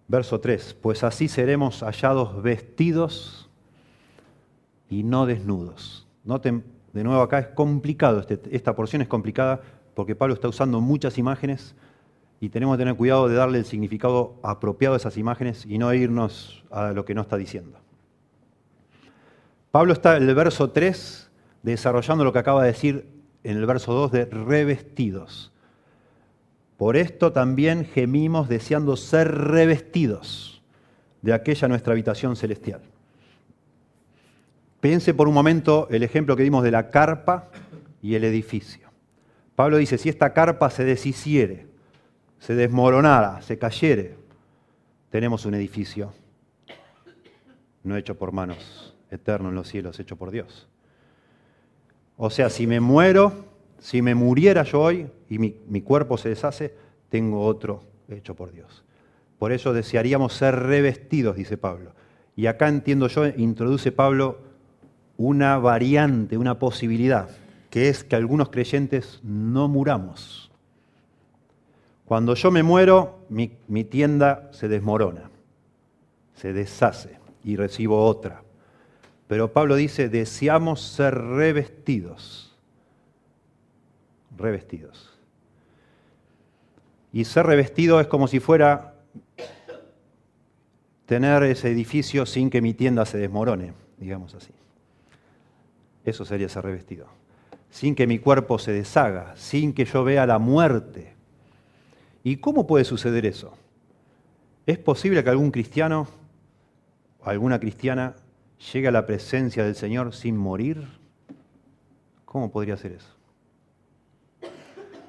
[0.08, 3.48] Verso 3, pues así seremos hallados vestidos
[4.90, 6.06] y no desnudos.
[6.24, 9.60] Noten, de nuevo acá es complicado, este, esta porción es complicada
[9.94, 11.74] porque Pablo está usando muchas imágenes
[12.40, 15.92] y tenemos que tener cuidado de darle el significado apropiado a esas imágenes y no
[15.94, 17.78] irnos a lo que no está diciendo.
[19.70, 21.30] Pablo está en el verso 3
[21.62, 23.06] desarrollando lo que acaba de decir
[23.44, 25.52] en el verso 2 de revestidos.
[26.76, 30.62] Por esto también gemimos deseando ser revestidos
[31.22, 32.82] de aquella nuestra habitación celestial.
[34.82, 37.50] Piense por un momento el ejemplo que dimos de la carpa
[38.02, 38.90] y el edificio.
[39.54, 41.68] Pablo dice, si esta carpa se deshiciere,
[42.40, 44.16] se desmoronara, se cayere,
[45.08, 46.12] tenemos un edificio
[47.84, 50.66] no hecho por manos, eterno en los cielos, hecho por Dios.
[52.16, 53.32] O sea, si me muero,
[53.78, 56.74] si me muriera yo hoy y mi, mi cuerpo se deshace,
[57.08, 58.82] tengo otro hecho por Dios.
[59.38, 61.92] Por eso desearíamos ser revestidos, dice Pablo.
[62.34, 64.50] Y acá entiendo yo, introduce Pablo
[65.16, 67.28] una variante, una posibilidad,
[67.70, 70.50] que es que algunos creyentes no muramos.
[72.04, 75.30] Cuando yo me muero, mi, tienda se desmorona,
[76.34, 78.42] se deshace y recibo otra.
[79.28, 82.54] Pero Pablo dice, deseamos ser revestidos,
[84.36, 85.18] revestidos.
[87.14, 88.94] Y ser revestido es como si fuera
[91.06, 94.52] tener ese edificio sin que mi tienda se desmorone, digamos así.
[96.04, 97.06] Eso sería ser revestido.
[97.70, 101.12] Sin que mi cuerpo se deshaga, sin que yo vea la muerte
[102.24, 103.52] ¿Y cómo puede suceder eso?
[104.66, 106.06] ¿Es posible que algún cristiano
[107.20, 108.14] o alguna cristiana
[108.72, 110.86] llegue a la presencia del Señor sin morir?
[112.24, 113.16] ¿Cómo podría ser eso?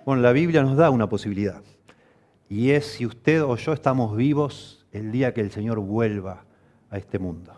[0.05, 1.61] Bueno, la Biblia nos da una posibilidad.
[2.49, 6.45] Y es si usted o yo estamos vivos el día que el Señor vuelva
[6.89, 7.53] a este mundo.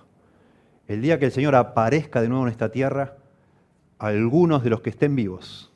[0.87, 3.17] El día que el Señor aparezca de nuevo en esta tierra,
[3.99, 5.71] algunos de los que estén vivos,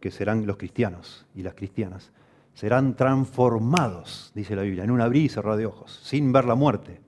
[0.00, 2.12] que serán los cristianos y las cristianas,
[2.54, 6.54] serán transformados, dice la Biblia, en un abrir y cerrar de ojos, sin ver la
[6.54, 7.00] muerte.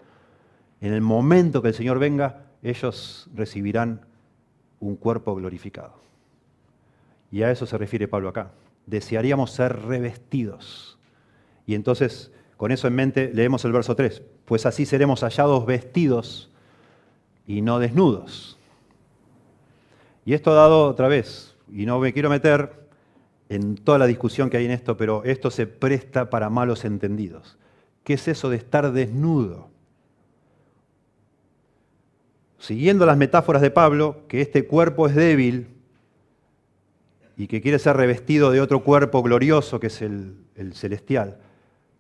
[0.81, 4.03] En el momento que el Señor venga, ellos recibirán
[4.81, 5.95] un cuerpo glorificado.
[7.31, 8.53] Y a eso se refiere Pablo acá.
[8.87, 10.99] Desearíamos ser revestidos.
[11.67, 14.23] Y entonces, con eso en mente, leemos el verso 3.
[14.45, 16.51] Pues así seremos hallados vestidos
[17.47, 18.58] y no desnudos.
[20.29, 22.87] Y esto dado otra vez, y no me quiero meter
[23.49, 27.57] en toda la discusión que hay en esto, pero esto se presta para malos entendidos.
[28.05, 29.71] ¿Qué es eso de estar desnudo?
[32.59, 35.69] Siguiendo las metáforas de Pablo, que este cuerpo es débil
[37.39, 41.39] y que quiere ser revestido de otro cuerpo glorioso que es el, el celestial.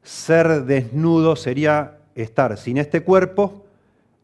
[0.02, 3.64] Ser desnudo sería estar sin este cuerpo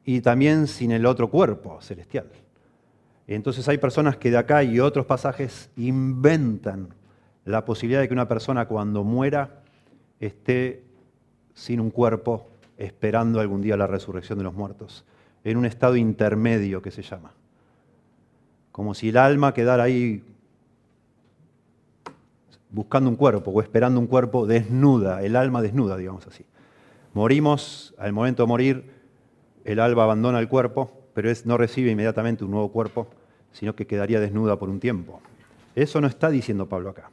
[0.05, 2.27] y también sin el otro cuerpo celestial.
[3.27, 6.89] Entonces hay personas que de acá y otros pasajes inventan
[7.45, 9.63] la posibilidad de que una persona cuando muera
[10.21, 10.83] esté
[11.55, 15.05] sin un cuerpo esperando algún día la resurrección de los muertos,
[15.45, 17.33] en un estado intermedio que se llama.
[18.73, 20.25] Como si el alma quedara ahí
[22.71, 26.45] buscando un cuerpo o esperando un cuerpo desnuda, el alma desnuda, digamos así.
[27.13, 28.91] Morimos, al momento de morir,
[29.65, 33.07] el alma abandona el cuerpo, pero no recibe inmediatamente un nuevo cuerpo,
[33.53, 35.21] sino que quedaría desnuda por un tiempo.
[35.75, 37.11] Eso no está diciendo Pablo acá.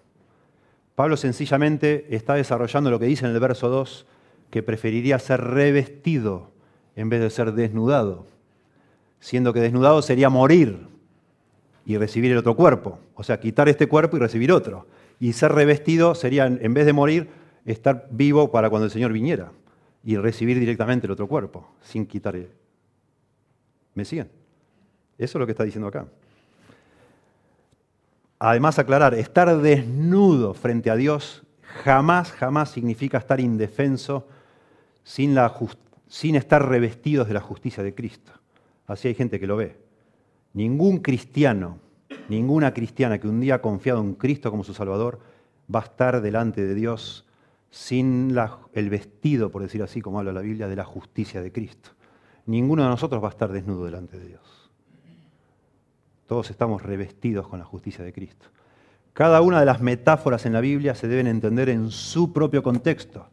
[0.96, 4.06] Pablo sencillamente está desarrollando lo que dice en el verso 2,
[4.50, 6.52] que preferiría ser revestido
[6.96, 8.26] en vez de ser desnudado.
[9.20, 10.88] siendo que desnudado sería morir
[11.86, 14.88] y recibir el otro cuerpo, o sea, quitar este cuerpo y recibir otro.
[15.20, 17.30] Y ser revestido sería, en vez de morir,
[17.66, 19.52] estar vivo para cuando el Señor viniera
[20.04, 22.36] y recibir directamente el otro cuerpo, sin quitar.
[23.96, 24.30] ¿Me siguen?
[25.18, 26.06] Eso es lo que está diciendo acá.
[28.40, 31.44] Además, aclarar, estar desnudo frente a Dios
[31.84, 34.28] jamás, jamás significa estar indefenso
[35.04, 35.38] sin
[36.36, 38.32] estar revestidos de la justicia de Cristo.
[38.88, 39.78] Así hay gente que lo ve.
[40.54, 41.78] Ningún cristiano,
[42.30, 45.20] ninguna cristiana que un día ha confiado en Cristo como su Salvador
[45.74, 47.26] va a estar delante de Dios
[47.70, 48.36] sin
[48.74, 51.92] el vestido, por decir así, como habla la Biblia, de la justicia de Cristo.
[52.52, 54.70] Ninguno de nosotros va a estar desnudo delante de Dios.
[56.28, 58.48] Todos estamos revestidos con la justicia de Cristo.
[59.14, 63.30] Cada una de las metáforas en la Biblia se deben entender en su propio contexto,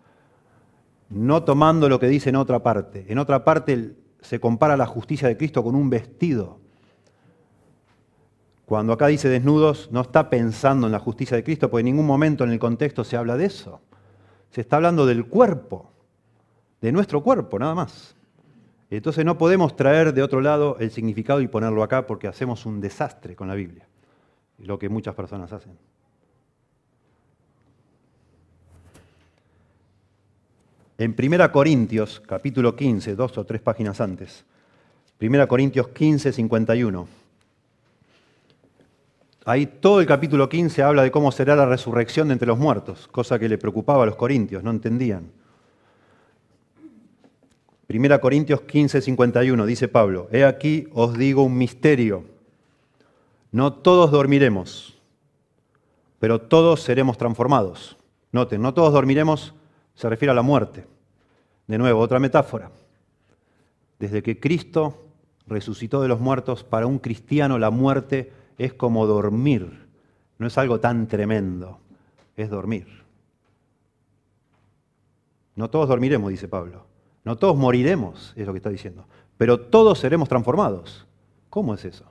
[1.10, 3.06] no tomando lo que dice en otra parte.
[3.08, 6.60] En otra parte se compara la justicia de Cristo con un vestido.
[8.66, 12.06] Cuando acá dice desnudos, no está pensando en la justicia de Cristo, porque en ningún
[12.06, 13.80] momento en el contexto se habla de eso.
[14.52, 15.90] Se está hablando del cuerpo,
[16.80, 18.14] de nuestro cuerpo, nada más.
[18.90, 22.80] Entonces no podemos traer de otro lado el significado y ponerlo acá porque hacemos un
[22.80, 23.86] desastre con la Biblia,
[24.58, 25.72] lo que muchas personas hacen.
[30.96, 34.44] En 1 Corintios, capítulo 15, dos o tres páginas antes,
[35.20, 37.08] 1 Corintios 15, 51.
[39.44, 43.06] Ahí todo el capítulo 15 habla de cómo será la resurrección de entre los muertos,
[43.08, 45.30] cosa que le preocupaba a los corintios, no entendían.
[47.88, 52.24] 1 Corintios 15, 51, dice Pablo, he aquí os digo un misterio,
[53.50, 54.98] no todos dormiremos,
[56.18, 57.96] pero todos seremos transformados.
[58.30, 59.54] Noten, no todos dormiremos
[59.94, 60.86] se refiere a la muerte.
[61.66, 62.70] De nuevo, otra metáfora.
[63.98, 65.06] Desde que Cristo
[65.46, 69.86] resucitó de los muertos, para un cristiano la muerte es como dormir,
[70.38, 71.78] no es algo tan tremendo,
[72.36, 72.86] es dormir.
[75.56, 76.87] No todos dormiremos, dice Pablo,
[77.28, 79.04] no todos moriremos, es lo que está diciendo,
[79.36, 81.06] pero todos seremos transformados.
[81.50, 82.06] ¿Cómo es eso?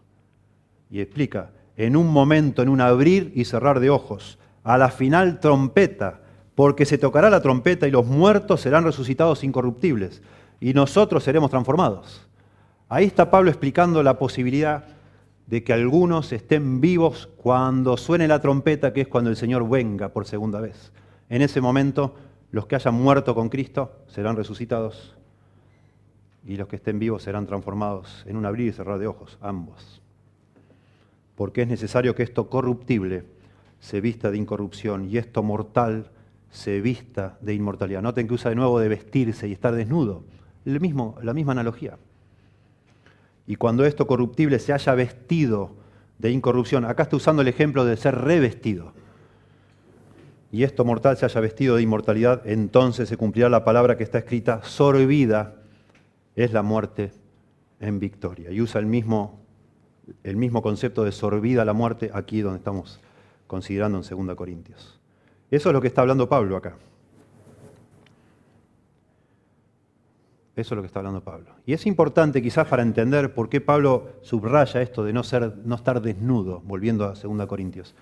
[0.91, 5.39] Y explica, en un momento, en un abrir y cerrar de ojos, a la final
[5.39, 6.21] trompeta,
[6.53, 10.21] porque se tocará la trompeta y los muertos serán resucitados incorruptibles,
[10.59, 12.27] y nosotros seremos transformados.
[12.87, 14.85] Ahí está Pablo explicando la posibilidad
[15.47, 20.09] de que algunos estén vivos cuando suene la trompeta, que es cuando el Señor venga
[20.09, 20.91] por segunda vez.
[21.27, 22.13] En ese momento
[22.51, 25.15] los que hayan muerto con Cristo serán resucitados
[26.45, 30.01] y los que estén vivos serán transformados en un abrir y cerrar de ojos, ambos.
[31.35, 33.25] Porque es necesario que esto corruptible
[33.79, 36.09] se vista de incorrupción y esto mortal
[36.49, 38.01] se vista de inmortalidad.
[38.01, 40.23] Noten que usa de nuevo de vestirse y estar desnudo.
[40.63, 41.97] Mismo, la misma analogía.
[43.45, 45.75] Y cuando esto corruptible se haya vestido
[46.17, 48.93] de incorrupción, acá está usando el ejemplo de ser revestido
[50.51, 54.19] y esto mortal se haya vestido de inmortalidad, entonces se cumplirá la palabra que está
[54.19, 55.55] escrita, sorbida
[56.35, 57.11] es la muerte
[57.79, 58.51] en victoria.
[58.51, 59.41] Y usa el mismo,
[60.23, 62.99] el mismo concepto de sorbida la muerte aquí donde estamos
[63.45, 64.99] considerando en 2 Corintios.
[65.51, 66.75] Eso es lo que está hablando Pablo acá.
[70.55, 71.51] Eso es lo que está hablando Pablo.
[71.65, 75.75] Y es importante quizás para entender por qué Pablo subraya esto de no, ser, no
[75.75, 77.93] estar desnudo, volviendo a 2 Corintios.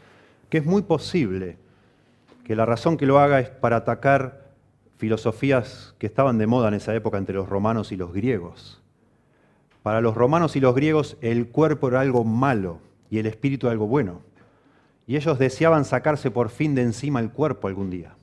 [0.49, 1.57] Que es muy posible
[2.45, 4.45] que la razón que lo haga es para atacar
[4.97, 8.81] filosofías que estaban de moda en esa época entre los romanos y los griegos.
[9.81, 12.79] Para los romanos y los griegos el cuerpo era algo malo
[13.09, 14.21] y el espíritu algo bueno.
[15.07, 18.15] Y ellos deseaban sacarse por fin de encima el cuerpo algún día.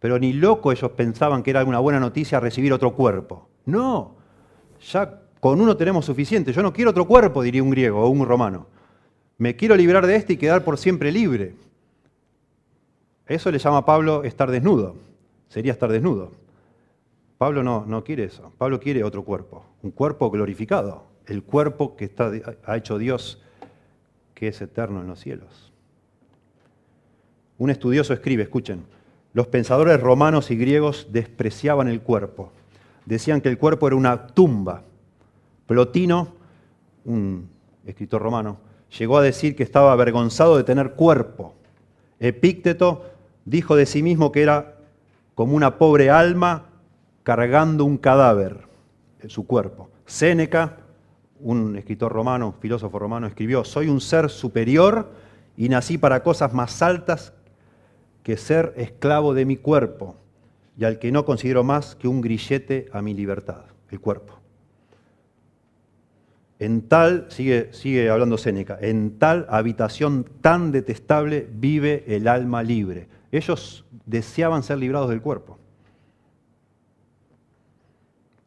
[0.00, 3.48] Pero ni loco ellos pensaban que era una buena noticia recibir otro cuerpo.
[3.64, 4.16] No,
[4.92, 6.52] ya con uno tenemos suficiente.
[6.52, 8.66] Yo no quiero otro cuerpo, diría un griego o un romano.
[9.38, 11.54] Me quiero librar de este y quedar por siempre libre.
[13.26, 14.96] Eso le llama a Pablo estar desnudo.
[15.48, 16.32] Sería estar desnudo.
[17.38, 18.52] Pablo no, no quiere eso.
[18.58, 22.30] Pablo quiere otro cuerpo, un cuerpo glorificado, el cuerpo que está,
[22.64, 23.42] ha hecho Dios,
[24.34, 25.72] que es eterno en los cielos.
[27.58, 28.84] Un estudioso escribe, escuchen,
[29.32, 32.52] los pensadores romanos y griegos despreciaban el cuerpo.
[33.04, 34.82] Decían que el cuerpo era una tumba.
[35.66, 36.34] Plotino,
[37.04, 37.48] un
[37.84, 38.58] escritor romano,
[38.96, 41.54] llegó a decir que estaba avergonzado de tener cuerpo.
[42.20, 43.13] Epícteto
[43.44, 44.76] dijo de sí mismo que era
[45.34, 46.66] como una pobre alma
[47.22, 48.68] cargando un cadáver
[49.20, 49.90] en su cuerpo.
[50.06, 50.78] Séneca,
[51.40, 55.10] un escritor romano, filósofo romano, escribió, soy un ser superior
[55.56, 57.32] y nací para cosas más altas
[58.22, 60.16] que ser esclavo de mi cuerpo
[60.76, 64.40] y al que no considero más que un grillete a mi libertad, el cuerpo.
[66.58, 73.08] en tal, sigue, sigue hablando Séneca, en tal habitación tan detestable vive el alma libre.
[73.36, 75.58] Ellos deseaban ser librados del cuerpo.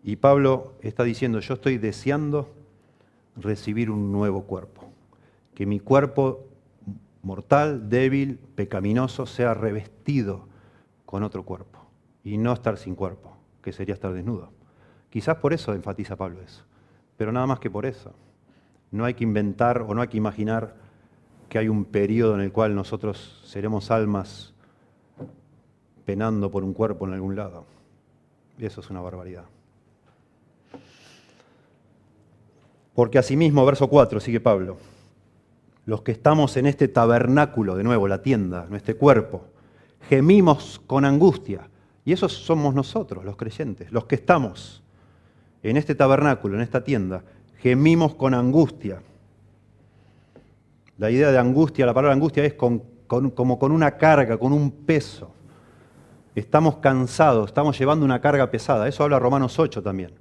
[0.01, 2.53] Y Pablo está diciendo, yo estoy deseando
[3.35, 4.89] recibir un nuevo cuerpo,
[5.53, 6.45] que mi cuerpo
[7.21, 10.47] mortal, débil, pecaminoso, sea revestido
[11.05, 11.85] con otro cuerpo
[12.23, 14.53] y no estar sin cuerpo, que sería estar desnudo.
[15.09, 16.63] Quizás por eso enfatiza Pablo eso,
[17.17, 18.13] pero nada más que por eso.
[18.91, 20.77] No hay que inventar o no hay que imaginar
[21.49, 24.53] que hay un periodo en el cual nosotros seremos almas
[26.07, 27.65] penando por un cuerpo en algún lado.
[28.57, 29.43] Y eso es una barbaridad.
[32.95, 34.77] Porque asimismo, verso 4, sigue Pablo,
[35.85, 39.47] los que estamos en este tabernáculo, de nuevo, la tienda, nuestro cuerpo,
[40.07, 41.69] gemimos con angustia.
[42.05, 44.81] Y esos somos nosotros, los creyentes, los que estamos
[45.61, 47.25] en este tabernáculo, en esta tienda,
[47.57, 49.01] gemimos con angustia.
[50.97, 55.33] La idea de angustia, la palabra angustia es como con una carga, con un peso.
[56.37, 58.87] Estamos cansados, estamos llevando una carga pesada.
[58.87, 60.11] Eso habla Romanos 8 también.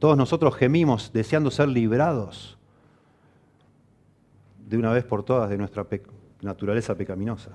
[0.00, 2.58] Todos nosotros gemimos deseando ser librados
[4.58, 5.86] de una vez por todas de nuestra
[6.40, 7.50] naturaleza pecaminosa.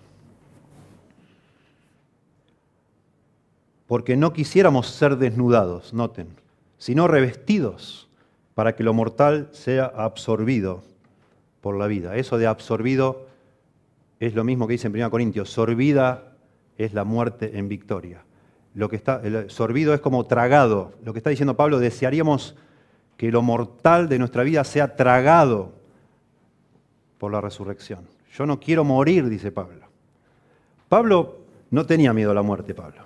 [3.87, 6.29] Porque no quisiéramos ser desnudados, noten,
[6.77, 8.07] sino revestidos
[8.55, 10.81] para que lo mortal sea absorbido
[11.59, 12.15] por la vida.
[12.15, 13.27] Eso de absorbido
[14.21, 16.26] es lo mismo que dice en 1 Corintios, sorbida
[16.77, 18.23] es la muerte en victoria
[18.77, 20.93] lo que está, el sorbido es como tragado.
[21.03, 22.55] Lo que está diciendo Pablo, desearíamos
[23.17, 25.71] que lo mortal de nuestra vida sea tragado
[27.17, 28.07] por la resurrección.
[28.35, 29.87] Yo no quiero morir, dice Pablo.
[30.89, 31.37] Pablo
[31.71, 33.01] no tenía miedo a la muerte, Pablo.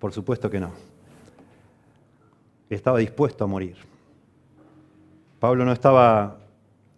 [0.00, 0.72] Por supuesto que no.
[2.68, 3.76] Estaba dispuesto a morir.
[5.38, 6.39] Pablo no estaba,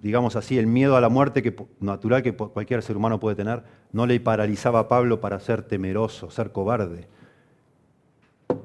[0.02, 3.62] digamos así, el miedo a la muerte que, natural que cualquier ser humano puede tener,
[3.92, 7.08] no le paralizaba a Pablo para ser temeroso, ser cobarde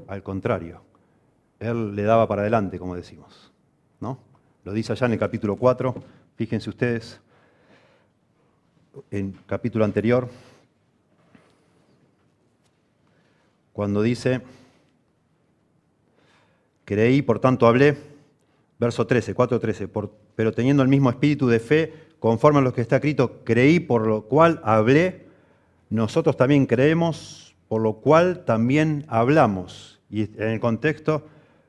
[0.08, 0.82] al contrario,
[1.60, 3.52] él le daba para adelante, como decimos.
[4.00, 4.20] ¿no?
[4.64, 5.96] Lo dice allá en el capítulo 4,
[6.36, 7.20] fíjense ustedes,
[9.12, 10.30] en capítulo anterior,
[13.74, 14.42] cuando dice,
[16.84, 17.98] creí, por tanto hablé,
[18.80, 22.98] verso 13, 4.13, pero teniendo el mismo espíritu de fe, conforme a lo que está
[22.98, 25.28] escrito, creí, por lo cual hablé,
[25.90, 30.00] nosotros también creemos, por lo cual también hablamos.
[30.10, 31.26] Y en el contexto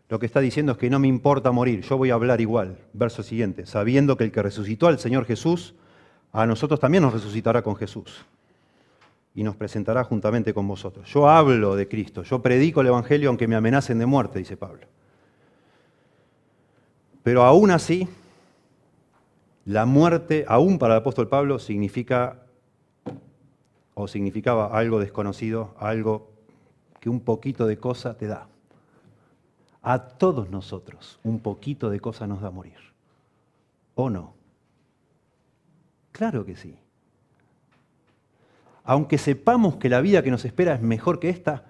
[0.09, 2.79] lo que está diciendo es que no me importa morir, yo voy a hablar igual.
[2.93, 5.75] Verso siguiente, sabiendo que el que resucitó al Señor Jesús,
[6.33, 8.25] a nosotros también nos resucitará con Jesús
[9.35, 11.09] y nos presentará juntamente con vosotros.
[11.13, 14.87] Yo hablo de Cristo, yo predico el Evangelio aunque me amenacen de muerte, dice Pablo.
[17.23, 18.09] Pero aún así,
[19.65, 22.43] la muerte, aún para el apóstol Pablo, significa
[23.95, 26.31] o significaba algo desconocido, algo
[27.01, 28.47] que un poquito de cosa te da.
[29.83, 32.79] A todos nosotros un poquito de cosa nos da morir.
[33.95, 34.35] ¿O no?
[36.13, 36.77] Claro que sí.
[38.85, 41.65] Aunque sepamos que la vida que nos espera es mejor que esta,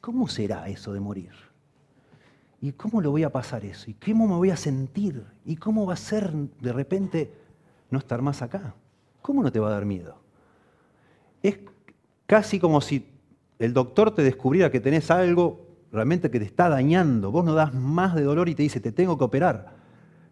[0.00, 1.47] ¿cómo será eso de morir?
[2.60, 3.90] ¿Y cómo lo voy a pasar eso?
[3.90, 5.24] ¿Y cómo me voy a sentir?
[5.44, 7.32] ¿Y cómo va a ser de repente
[7.90, 8.74] no estar más acá?
[9.22, 10.16] ¿Cómo no te va a dar miedo?
[11.42, 11.58] Es
[12.26, 13.06] casi como si
[13.58, 17.72] el doctor te descubriera que tenés algo realmente que te está dañando, vos no das
[17.74, 19.78] más de dolor y te dice, te tengo que operar.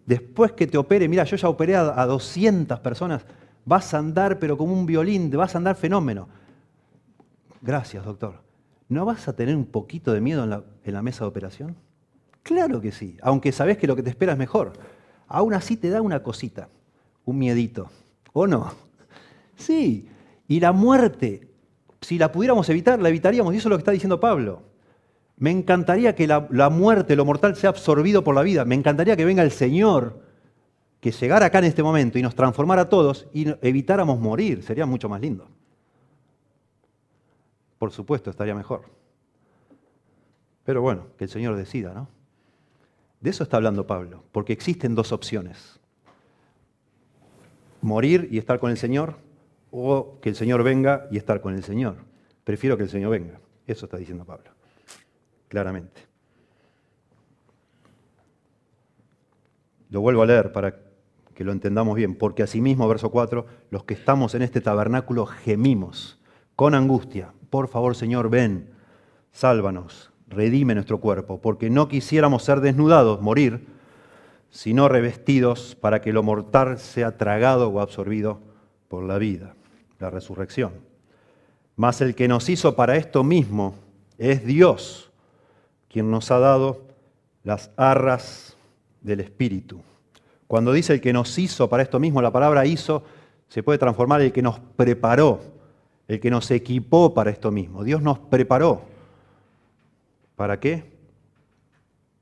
[0.04, 3.24] Después que te opere, mira, yo ya operé a, 200 personas,
[3.64, 6.28] vas a andar pero como un violín, vas a andar fenómeno.
[7.62, 8.42] Gracias, doctor.
[8.88, 11.76] ¿No vas a tener un poquito de miedo en la, en la mesa de operación?
[12.46, 14.72] Claro que sí, aunque sabés que lo que te espera es mejor.
[15.26, 16.68] Aún así te da una cosita,
[17.24, 17.90] un miedito.
[18.32, 18.72] ¿O no?
[19.56, 20.08] Sí.
[20.46, 21.48] Y la muerte
[22.06, 23.52] si la pudiéramos evitar, la evitaríamos.
[23.52, 24.62] Y eso es lo que está diciendo Pablo.
[25.38, 28.64] Me encantaría que la, muerte, lo mortal, sea absorbido por la vida.
[28.64, 30.20] Me encantaría que venga el Señor,
[31.00, 34.62] que llegara acá en este momento y nos transformara a todos y evitáramos morir.
[34.62, 35.48] Sería mucho más lindo.
[37.78, 38.84] Por supuesto, estaría mejor.
[40.64, 42.08] Pero bueno, que el Señor decida, ¿no?
[43.20, 45.80] De eso está hablando Pablo, porque existen dos opciones.
[47.80, 49.16] Morir y estar con el Señor
[49.70, 51.96] o que el Señor venga y estar con el Señor.
[52.44, 53.40] Prefiero que el Señor venga.
[53.66, 54.50] Eso está diciendo Pablo,
[55.48, 56.02] claramente.
[59.90, 60.74] Lo vuelvo a leer para
[61.34, 66.18] que lo entendamos bien, porque asimismo, verso 4, los que estamos en este tabernáculo gemimos
[66.56, 67.34] con angustia.
[67.50, 68.70] Por favor, Señor, ven,
[69.32, 73.66] sálvanos, redime nuestro cuerpo, porque no quisiéramos ser desnudados, morir,
[74.50, 78.40] sino revestidos para que lo mortal sea tragado o absorbido
[78.88, 79.54] por la vida,
[79.98, 80.72] la resurrección.
[81.76, 83.74] Mas el que nos hizo para esto mismo
[84.18, 85.10] es Dios,
[85.88, 86.82] quien nos ha dado
[87.44, 88.56] las arras
[89.02, 89.80] del Espíritu.
[90.46, 93.02] Cuando dice el que nos hizo para esto mismo, la palabra hizo
[93.48, 95.40] se puede transformar el que nos preparó,
[96.08, 97.84] el que nos equipó para esto mismo.
[97.84, 98.82] Dios nos preparó.
[100.36, 100.84] ¿Para qué?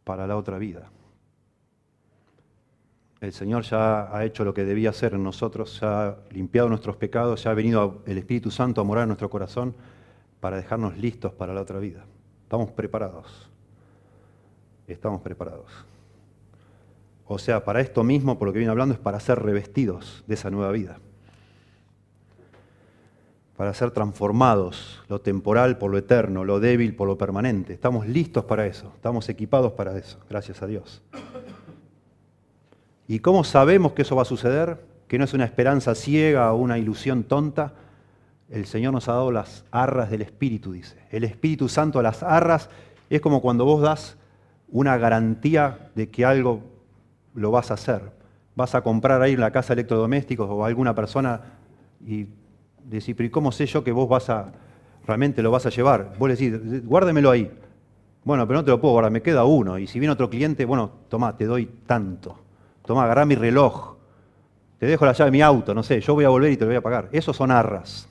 [0.04, 0.90] Para la otra vida.
[3.20, 6.96] El Señor ya ha hecho lo que debía hacer en nosotros, ya ha limpiado nuestros
[6.96, 9.74] pecados, ya ha venido el Espíritu Santo a morar en nuestro corazón
[10.40, 12.04] para dejarnos listos para la otra vida.
[12.42, 13.50] Estamos preparados.
[14.86, 15.70] Estamos preparados.
[17.26, 20.34] O sea, para esto mismo, por lo que viene hablando, es para ser revestidos de
[20.34, 20.98] esa nueva vida.
[23.56, 27.72] Para ser transformados, lo temporal por lo eterno, lo débil por lo permanente.
[27.72, 31.02] Estamos listos para eso, estamos equipados para eso, gracias a Dios.
[33.06, 34.84] ¿Y cómo sabemos que eso va a suceder?
[35.06, 37.74] Que no es una esperanza ciega o una ilusión tonta.
[38.48, 40.96] El Señor nos ha dado las arras del Espíritu, dice.
[41.10, 42.70] El Espíritu Santo, las arras,
[43.08, 44.16] es como cuando vos das
[44.68, 46.62] una garantía de que algo
[47.34, 48.10] lo vas a hacer.
[48.56, 51.40] Vas a comprar ahí en la casa electrodomésticos o alguna persona
[52.04, 52.26] y
[52.84, 54.52] decís, pero ¿y cómo sé yo que vos vas a,
[55.06, 56.14] realmente lo vas a llevar?
[56.18, 57.50] Vos le decís, guárdemelo ahí.
[58.24, 59.78] Bueno, pero no te lo puedo guardar, me queda uno.
[59.78, 62.38] Y si viene otro cliente, bueno, toma, te doy tanto.
[62.86, 63.96] Toma, agarrá mi reloj.
[64.78, 66.64] Te dejo la llave de mi auto, no sé, yo voy a volver y te
[66.64, 67.08] lo voy a pagar.
[67.12, 68.08] Esos son arras.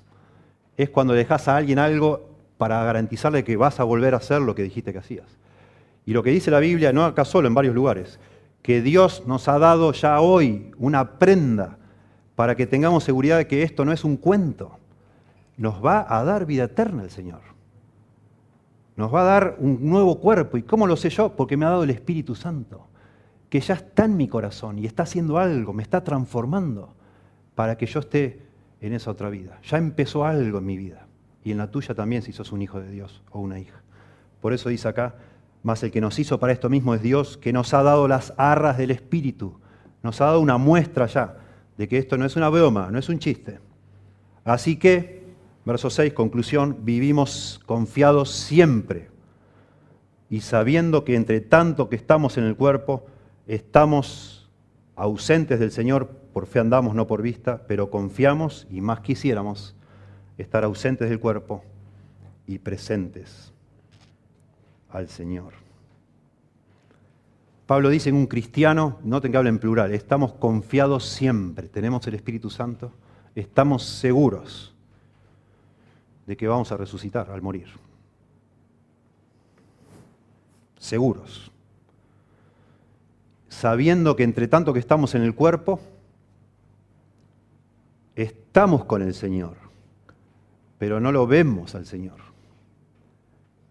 [0.77, 4.55] Es cuando dejas a alguien algo para garantizarle que vas a volver a hacer lo
[4.55, 5.37] que dijiste que hacías.
[6.05, 8.19] Y lo que dice la Biblia, no acá solo, en varios lugares,
[8.61, 11.77] que Dios nos ha dado ya hoy una prenda
[12.35, 14.77] para que tengamos seguridad de que esto no es un cuento.
[15.57, 17.41] Nos va a dar vida eterna el Señor.
[18.95, 20.57] Nos va a dar un nuevo cuerpo.
[20.57, 21.35] ¿Y cómo lo sé yo?
[21.35, 22.87] Porque me ha dado el Espíritu Santo
[23.49, 26.95] que ya está en mi corazón y está haciendo algo, me está transformando
[27.53, 28.41] para que yo esté
[28.81, 29.59] en esa otra vida.
[29.63, 31.05] Ya empezó algo en mi vida
[31.43, 33.79] y en la tuya también si sos un hijo de Dios o una hija.
[34.41, 35.13] Por eso dice acá,
[35.61, 38.33] más el que nos hizo para esto mismo es Dios, que nos ha dado las
[38.37, 39.59] arras del Espíritu,
[40.01, 41.37] nos ha dado una muestra ya
[41.77, 43.59] de que esto no es una broma, no es un chiste.
[44.43, 45.23] Así que,
[45.65, 49.09] verso 6, conclusión, vivimos confiados siempre
[50.29, 53.05] y sabiendo que entre tanto que estamos en el cuerpo,
[53.47, 54.49] estamos
[54.95, 59.75] ausentes del Señor, por fe andamos, no por vista, pero confiamos y más quisiéramos
[60.37, 61.63] estar ausentes del cuerpo
[62.47, 63.53] y presentes
[64.89, 65.62] al Señor.
[67.73, 72.13] Pablo dice en un cristiano, noten que habla en plural, estamos confiados siempre, tenemos el
[72.13, 72.91] Espíritu Santo,
[73.33, 74.75] estamos seguros
[76.27, 77.65] de que vamos a resucitar al morir.
[80.77, 81.51] Seguros
[83.49, 85.79] sabiendo que entre tanto que estamos en el cuerpo,
[88.15, 89.57] estamos con el Señor,
[90.77, 92.32] pero no lo vemos al Señor.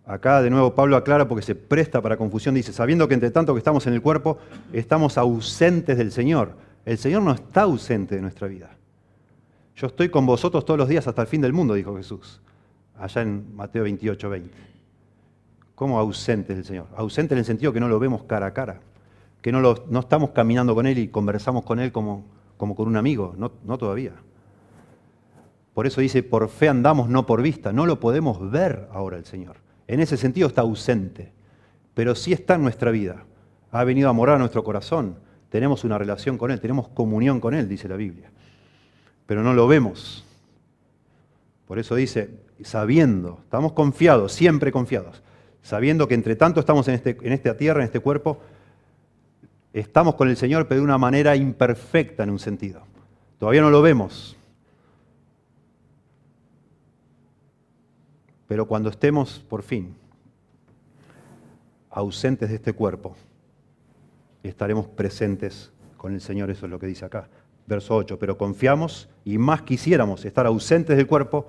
[0.04, 3.54] Acá de nuevo Pablo aclara porque se presta para confusión, dice, sabiendo que entre tanto
[3.54, 4.38] que estamos en el cuerpo,
[4.72, 6.56] estamos ausentes del Señor.
[6.84, 8.70] El Señor no está ausente de nuestra vida.
[9.76, 12.40] Yo estoy con vosotros todos los días hasta el fin del mundo, dijo Jesús,
[12.98, 14.54] allá en Mateo 28, 20.
[15.74, 16.86] ¿Cómo ausente del Señor?
[16.96, 18.80] Ausente en el sentido que no lo vemos cara a cara
[19.40, 22.24] que no, no estamos caminando con Él y conversamos con Él como,
[22.56, 24.12] con un amigo, no todavía.
[25.74, 27.72] Por eso dice, por fe andamos, no por vista.
[27.72, 29.56] No lo podemos ver ahora el Señor.
[29.92, 31.32] En ese sentido está ausente,
[31.92, 33.24] pero sí está en nuestra vida.
[33.72, 35.16] Ha venido a morar a nuestro corazón.
[35.50, 38.30] Tenemos una relación con Él, tenemos comunión con Él, dice la Biblia.
[39.26, 40.24] Pero no lo vemos.
[41.66, 42.30] Por eso dice,
[42.62, 45.22] sabiendo, estamos confiados, siempre confiados,
[45.60, 48.40] sabiendo que entre tanto estamos en, este, en esta tierra, en este cuerpo,
[49.74, 52.80] estamos con el Señor, pero de una manera imperfecta en un sentido.
[53.38, 54.38] Todavía no lo vemos.
[58.52, 59.94] Pero cuando estemos, por fin,
[61.88, 63.16] ausentes de este cuerpo,
[64.42, 67.30] estaremos presentes con el Señor, eso es lo que dice acá.
[67.66, 71.46] Verso 8, pero confiamos y más quisiéramos estar ausentes del cuerpo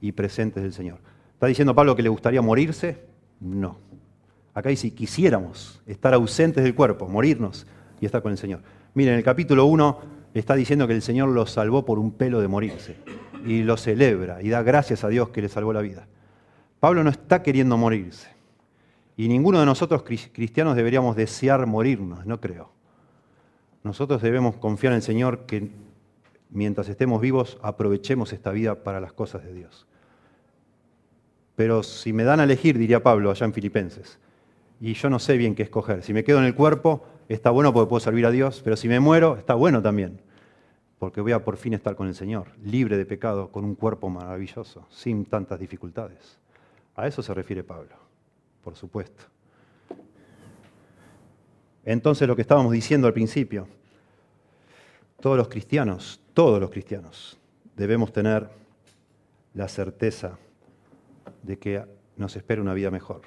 [0.00, 0.98] y presentes del Señor.
[1.34, 2.98] ¿Está diciendo Pablo que le gustaría morirse?
[3.38, 3.78] No.
[4.52, 7.64] Acá dice, quisiéramos estar ausentes del cuerpo, morirnos
[8.00, 8.60] y estar con el Señor.
[8.94, 9.98] Miren, en el capítulo 1
[10.34, 12.96] está diciendo que el Señor lo salvó por un pelo de morirse.
[13.46, 16.08] Y lo celebra y da gracias a Dios que le salvó la vida.
[16.80, 18.28] Pablo no está queriendo morirse.
[19.16, 22.72] Y ninguno de nosotros cristianos deberíamos desear morirnos, no creo.
[23.82, 25.70] Nosotros debemos confiar en el Señor que
[26.48, 29.86] mientras estemos vivos aprovechemos esta vida para las cosas de Dios.
[31.54, 34.18] Pero si me dan a elegir, diría Pablo allá en Filipenses,
[34.80, 36.02] y yo no sé bien qué escoger.
[36.02, 38.88] Si me quedo en el cuerpo, está bueno porque puedo servir a Dios, pero si
[38.88, 40.22] me muero, está bueno también,
[40.98, 44.08] porque voy a por fin estar con el Señor, libre de pecado, con un cuerpo
[44.08, 46.38] maravilloso, sin tantas dificultades.
[46.96, 47.96] A eso se refiere Pablo,
[48.62, 49.24] por supuesto.
[51.84, 53.66] Entonces lo que estábamos diciendo al principio,
[55.20, 57.38] todos los cristianos, todos los cristianos,
[57.76, 58.48] debemos tener
[59.54, 60.38] la certeza
[61.42, 61.84] de que
[62.16, 63.22] nos espera una vida mejor.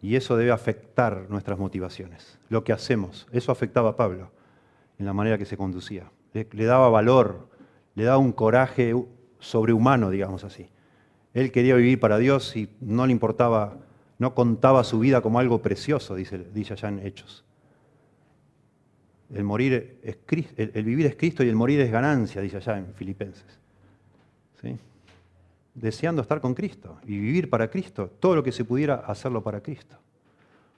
[0.00, 3.26] Y eso debe afectar nuestras motivaciones, lo que hacemos.
[3.32, 4.30] Eso afectaba a Pablo
[4.98, 6.10] en la manera que se conducía.
[6.32, 7.48] Le, le daba valor,
[7.94, 8.94] le daba un coraje
[9.38, 10.68] sobrehumano, digamos así.
[11.34, 13.76] Él quería vivir para Dios y no le importaba,
[14.18, 17.44] no contaba su vida como algo precioso, dice, dice allá en Hechos.
[19.34, 20.16] El, morir es,
[20.56, 23.58] el, vivir es Cristo y el morir es ganancia, dice allá en Filipenses.
[24.62, 24.78] ¿Sí?
[25.74, 29.60] Deseando estar con Cristo y vivir para Cristo, todo lo que se pudiera hacerlo para
[29.60, 29.96] Cristo.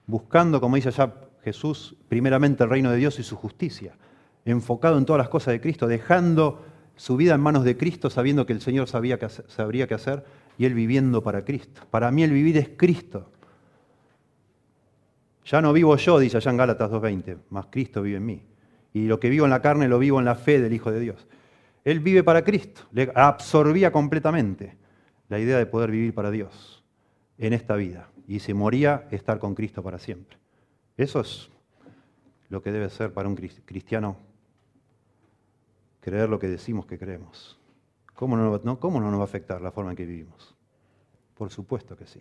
[0.06, 1.12] Buscando, como dice allá
[1.44, 3.94] Jesús, primeramente el reino de Dios y su justicia.
[4.46, 8.46] Enfocado en todas las cosas de Cristo, dejando su vida en manos de Cristo, sabiendo
[8.46, 10.24] que el Señor sabía sabría qué hacer
[10.58, 11.82] y él viviendo para Cristo.
[11.90, 13.30] Para mí el vivir es Cristo.
[15.44, 18.42] Ya no vivo yo, dice allá en Gálatas 2.20, más Cristo vive en mí.
[18.92, 21.00] Y lo que vivo en la carne lo vivo en la fe del Hijo de
[21.00, 21.26] Dios.
[21.84, 24.76] Él vive para Cristo, le absorbía completamente
[25.28, 26.82] la idea de poder vivir para Dios
[27.38, 28.08] en esta vida.
[28.26, 30.36] Y se moría estar con Cristo para siempre.
[30.96, 31.48] Eso es
[32.48, 34.16] lo que debe ser para un cristiano
[36.00, 37.55] creer lo que decimos que creemos.
[38.16, 40.56] ¿Cómo no, ¿Cómo no nos va a afectar la forma en que vivimos?
[41.36, 42.20] Por supuesto que sí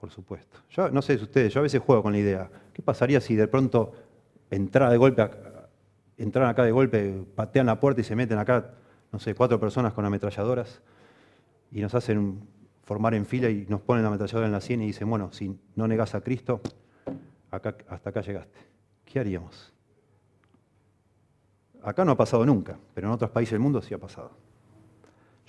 [0.00, 0.58] por supuesto.
[0.70, 3.34] Yo no sé si ustedes, yo a veces juego con la idea, ¿qué pasaría si
[3.34, 3.92] de pronto
[4.50, 8.74] entrara de golpe, acá de golpe, patean la puerta y se meten acá,
[9.12, 10.80] no sé, cuatro personas con ametralladoras
[11.72, 12.40] y nos hacen
[12.84, 15.58] formar en fila y nos ponen la ametralladora en la sien y dicen, bueno, si
[15.74, 16.60] no negas a Cristo,
[17.50, 18.58] hasta acá llegaste.
[19.04, 19.72] ¿Qué haríamos?
[21.82, 24.30] Acá no ha pasado nunca, pero en otros países del mundo sí ha pasado.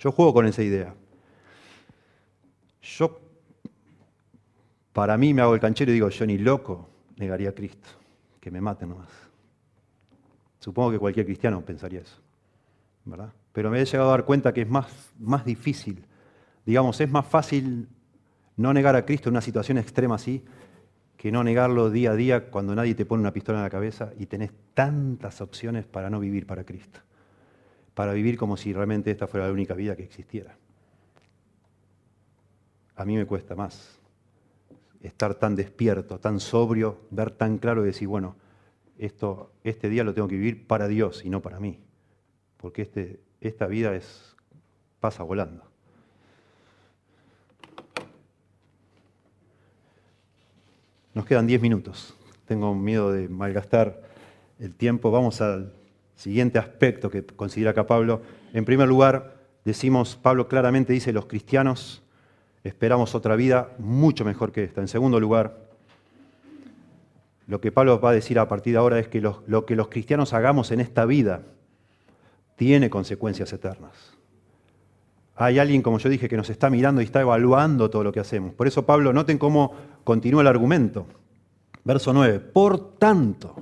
[0.00, 0.94] Yo juego con esa idea.
[2.82, 3.20] Yo
[4.92, 7.88] para mí me hago el canchero y digo, yo ni loco negaría a Cristo,
[8.40, 9.08] que me maten nomás.
[10.58, 12.16] Supongo que cualquier cristiano pensaría eso,
[13.04, 13.32] ¿verdad?
[13.52, 16.04] Pero me he llegado a dar cuenta que es más, más difícil,
[16.66, 17.88] digamos, es más fácil
[18.56, 20.44] no negar a Cristo en una situación extrema así
[21.16, 24.12] que no negarlo día a día cuando nadie te pone una pistola en la cabeza
[24.18, 27.00] y tenés tantas opciones para no vivir para Cristo,
[27.94, 30.56] para vivir como si realmente esta fuera la única vida que existiera.
[32.96, 33.98] A mí me cuesta más
[35.00, 38.36] estar tan despierto, tan sobrio, ver tan claro y decir, bueno,
[38.98, 41.80] esto, este día lo tengo que vivir para Dios y no para mí,
[42.58, 44.36] porque este, esta vida es,
[45.00, 45.64] pasa volando.
[51.14, 52.14] Nos quedan diez minutos.
[52.46, 54.02] Tengo miedo de malgastar
[54.60, 55.10] el tiempo.
[55.10, 55.72] Vamos al
[56.20, 58.20] siguiente aspecto que considera acá Pablo.
[58.52, 62.02] En primer lugar, decimos, Pablo claramente dice, los cristianos
[62.62, 64.82] esperamos otra vida mucho mejor que esta.
[64.82, 65.56] En segundo lugar,
[67.46, 69.74] lo que Pablo va a decir a partir de ahora es que lo, lo, que
[69.74, 71.40] los cristianos hagamos en esta vida
[72.56, 74.18] tiene consecuencias eternas.
[75.36, 78.20] Hay alguien, como yo dije, que nos está mirando y está evaluando todo lo que
[78.20, 78.52] hacemos.
[78.52, 81.06] Por eso Pablo, noten cómo continúa el argumento.
[81.82, 83.56] Verso 9, por tanto,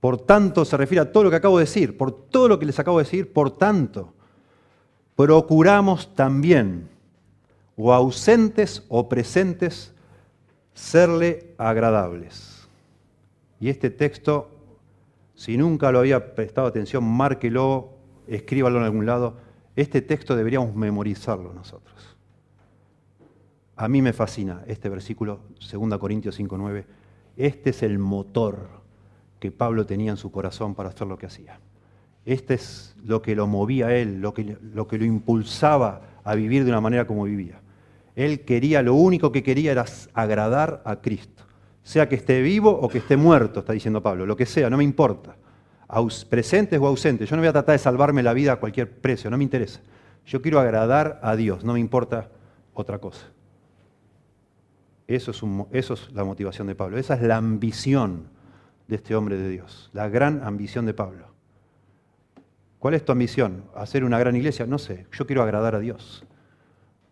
[0.00, 2.66] por tanto se refiere a todo lo que acabo de decir, por todo lo que
[2.66, 4.12] les acabo de decir, por tanto,
[5.14, 6.88] procuramos también
[7.76, 9.92] o ausentes o presentes,
[10.72, 12.68] serle agradables.
[13.60, 14.50] Y este texto,
[15.34, 17.90] si nunca lo había prestado atención, márquelo,
[18.26, 19.36] escríbalo en algún lado.
[19.74, 22.16] Este texto deberíamos memorizarlo nosotros.
[23.76, 25.40] A mí me fascina este versículo,
[25.70, 26.84] 2 Corintios 5.9.
[27.36, 28.75] Este es el motor
[29.46, 31.60] que Pablo tenía en su corazón para hacer lo que hacía.
[32.24, 36.70] Este es lo que lo movía a él, lo que, lo impulsaba a vivir de
[36.70, 37.60] una manera como vivía.
[38.16, 39.84] Él quería, lo único que quería era
[40.14, 41.44] agradar a Cristo.
[41.84, 44.76] Sea que esté vivo o que esté muerto, está diciendo Pablo, lo que sea, no
[44.76, 45.36] me importa.
[46.28, 49.30] presentes o ausentes, yo no voy a tratar de salvarme la vida a cualquier precio,
[49.30, 49.80] no me interesa.
[50.26, 52.30] Yo quiero agradar a Dios, no me importa
[52.74, 53.26] otra cosa.
[55.06, 55.40] Eso es,
[55.70, 58.34] eso es la motivación de Pablo, esa es la ambición
[58.88, 61.28] de este hombre de Dios, la gran ambición de Pablo.
[62.78, 63.64] ¿Cuál es tu ambición?
[63.74, 64.66] ¿Hacer una gran iglesia?
[64.66, 66.24] No sé, yo quiero agradar a Dios.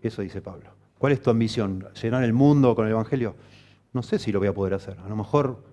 [0.02, 0.70] Eso dice Pablo.
[0.98, 1.88] ¿Cuál es tu ambición?
[2.00, 3.34] ¿Llenar el mundo con el Evangelio?
[3.92, 4.98] No sé si lo voy a poder hacer.
[5.00, 5.64] A lo mejor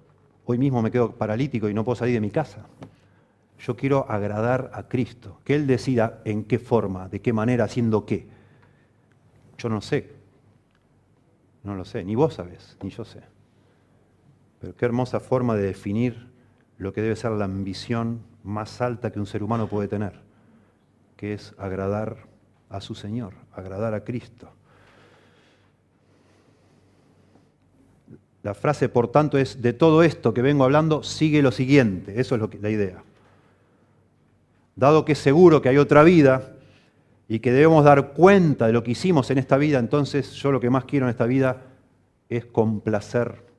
[0.45, 2.65] hoy mismo me quedo paralítico y no puedo salir de mi casa.
[3.59, 8.05] Yo quiero agradar a Cristo, que Él decida en qué forma, de qué manera, haciendo
[8.05, 8.27] qué.
[9.57, 10.15] Yo no sé.
[11.63, 13.21] No lo sé, ni vos sabés, ni yo sé.
[14.61, 16.27] Pero qué hermosa forma de definir
[16.77, 20.13] lo que debe ser la ambición más alta que un ser humano puede tener,
[21.17, 22.27] que es agradar
[22.69, 24.51] a su Señor, agradar a Cristo.
[28.43, 32.19] La frase, por tanto, es, de todo esto que vengo hablando, sigue lo siguiente.
[32.19, 33.03] Eso es lo que, la idea.
[34.75, 36.53] Dado que es seguro que hay otra vida
[37.27, 40.59] y que debemos dar cuenta de lo que hicimos en esta vida, entonces yo lo
[40.59, 41.63] que más quiero en esta vida
[42.29, 43.50] es complacer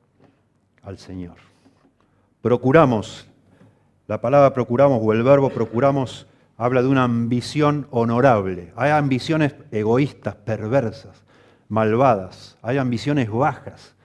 [0.83, 1.37] al Señor.
[2.41, 3.27] Procuramos,
[4.07, 6.27] la palabra procuramos o el verbo procuramos
[6.57, 8.73] habla de una ambición honorable.
[8.75, 11.23] Hay ambiciones egoístas, perversas,
[11.69, 12.57] malvadas.
[12.61, 13.95] Hay ambiciones bajas.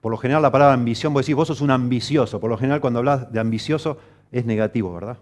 [0.00, 2.40] Por lo general la palabra ambición, vos decís, vos sos un ambicioso.
[2.40, 3.98] Por lo general cuando hablas de ambicioso
[4.32, 5.18] es negativo, ¿verdad?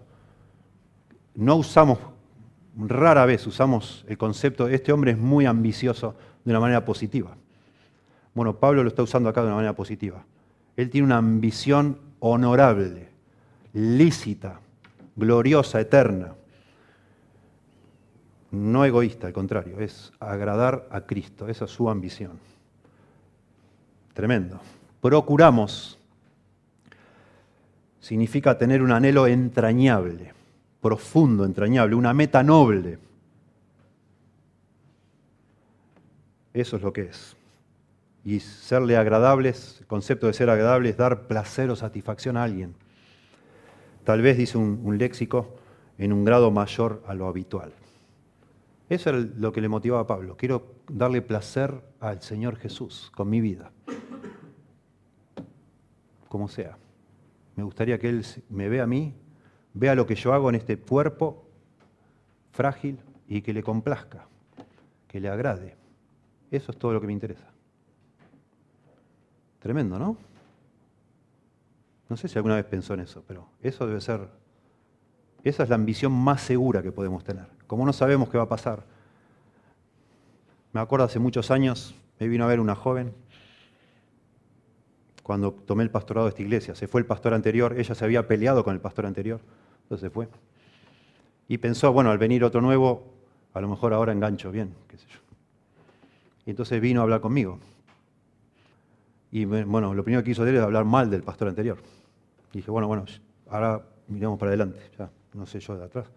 [1.35, 1.99] No usamos,
[2.75, 7.35] rara vez usamos el concepto, este hombre es muy ambicioso de una manera positiva.
[8.33, 10.25] Bueno, Pablo lo está usando acá de una manera positiva.
[10.77, 13.09] Él tiene una ambición honorable,
[13.73, 14.59] lícita,
[15.15, 16.35] gloriosa, eterna.
[18.51, 22.39] No egoísta, al contrario, es agradar a Cristo, esa es su ambición.
[24.13, 24.59] Tremendo.
[25.01, 25.97] Procuramos
[27.99, 30.33] significa tener un anhelo entrañable,
[30.79, 32.99] profundo, entrañable, una meta noble.
[36.53, 37.36] Eso es lo que es
[38.27, 42.75] y serle agradables, el concepto de ser agradable es dar placer o satisfacción a alguien.
[44.03, 45.55] Tal vez, dice un, léxico,
[45.97, 47.71] en un grado mayor a lo habitual.
[48.89, 50.35] Eso es lo que le motivaba a Pablo.
[50.35, 53.71] Quiero darle placer al Señor Jesús con mi vida.
[56.27, 56.77] Como sea.
[57.55, 59.13] Me gustaría que Él me vea a mí,
[59.73, 61.47] vea lo que yo hago en este cuerpo
[62.51, 64.27] frágil y que le complazca,
[65.07, 65.77] que le agrade.
[66.51, 67.53] Eso es todo lo que me interesa.
[69.59, 70.17] Tremendo, ¿no?
[72.09, 74.27] No sé si alguna vez pensó en eso, pero eso debe ser,
[75.43, 77.47] esa es la ambición más segura que podemos tener.
[77.67, 78.83] Como no sabemos qué va a pasar.
[80.71, 83.13] Me acuerdo hace muchos años, me vino a ver una joven
[85.23, 86.75] cuando tomé el pastorado de esta iglesia.
[86.75, 89.41] Se fue el pastor anterior, ella se había peleado con el pastor anterior,
[89.83, 90.29] entonces se fue.
[91.49, 93.03] Y pensó, bueno, al venir otro nuevo,
[93.53, 95.19] a lo mejor ahora engancho bien, qué sé yo.
[96.45, 97.59] Y entonces vino a hablar conmigo.
[99.31, 101.77] Y bueno, lo primero que hizo él es hablar mal del pastor anterior.
[102.53, 103.05] Dije, bueno, bueno,
[103.49, 106.07] ahora miremos para adelante, ya, no sé yo de atrás.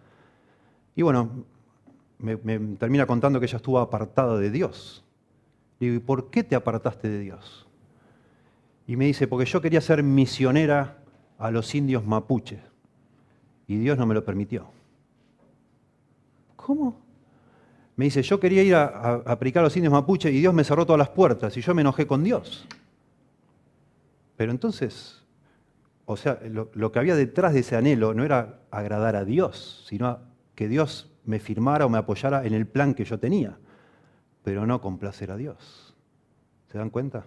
[0.95, 1.45] Y bueno,
[2.19, 2.37] me,
[2.77, 5.05] termina contando que ella estuvo apartada de Dios.
[5.79, 7.67] Y digo, ¿y por qué te apartaste de Dios?
[8.87, 10.99] Y me dice, porque yo quería ser misionera
[11.39, 12.61] a los indios mapuches.
[13.67, 14.67] Y Dios no me lo permitió.
[16.57, 17.01] ¿Cómo?
[17.97, 20.65] Me dice, yo quería ir a, a, predicar a los indios mapuches y Dios me
[20.65, 22.67] cerró todas las puertas y yo me enojé con Dios.
[24.41, 25.21] Pero entonces,
[26.07, 30.19] o sea, lo, que había detrás de ese anhelo no era agradar a Dios, sino
[30.55, 33.59] que Dios me firmara o me apoyara en el plan que yo tenía,
[34.43, 35.95] pero no complacer a Dios.
[36.73, 37.27] ¿Se dan cuenta?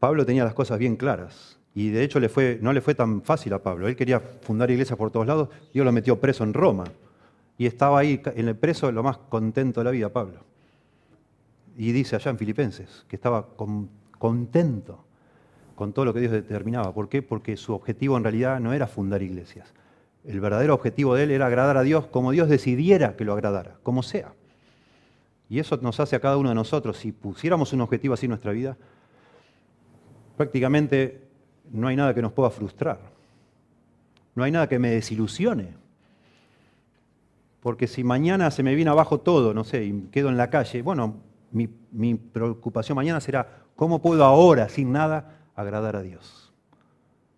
[0.00, 2.18] Pablo tenía las cosas bien claras y de hecho
[2.60, 3.86] no le fue tan fácil a Pablo.
[3.86, 6.82] Él quería fundar iglesias por todos lados, Dios lo metió preso en Roma
[7.56, 10.40] y estaba ahí en el preso lo más contento de la vida, Pablo.
[11.76, 13.46] Y dice allá en Filipenses que estaba
[14.18, 15.04] contento
[15.78, 16.92] con todo lo que Dios determinaba.
[16.92, 17.22] ¿Por qué?
[17.22, 19.72] Porque su objetivo en realidad no era fundar iglesias.
[20.24, 23.76] El verdadero objetivo de él era agradar a Dios como Dios decidiera que lo agradara,
[23.84, 24.32] como sea.
[25.48, 28.30] Y eso nos hace a cada uno de nosotros, si pusiéramos un objetivo así en
[28.30, 28.76] nuestra vida,
[30.36, 31.22] prácticamente
[31.70, 32.98] no hay nada que nos pueda frustrar.
[34.34, 35.76] No hay nada que me desilusione.
[37.60, 40.82] Porque si mañana se me viene abajo todo, no sé, y quedo en la calle,
[40.82, 41.18] bueno,
[41.52, 46.52] mi, mi preocupación mañana será, ¿cómo puedo ahora, sin nada, agradar a Dios.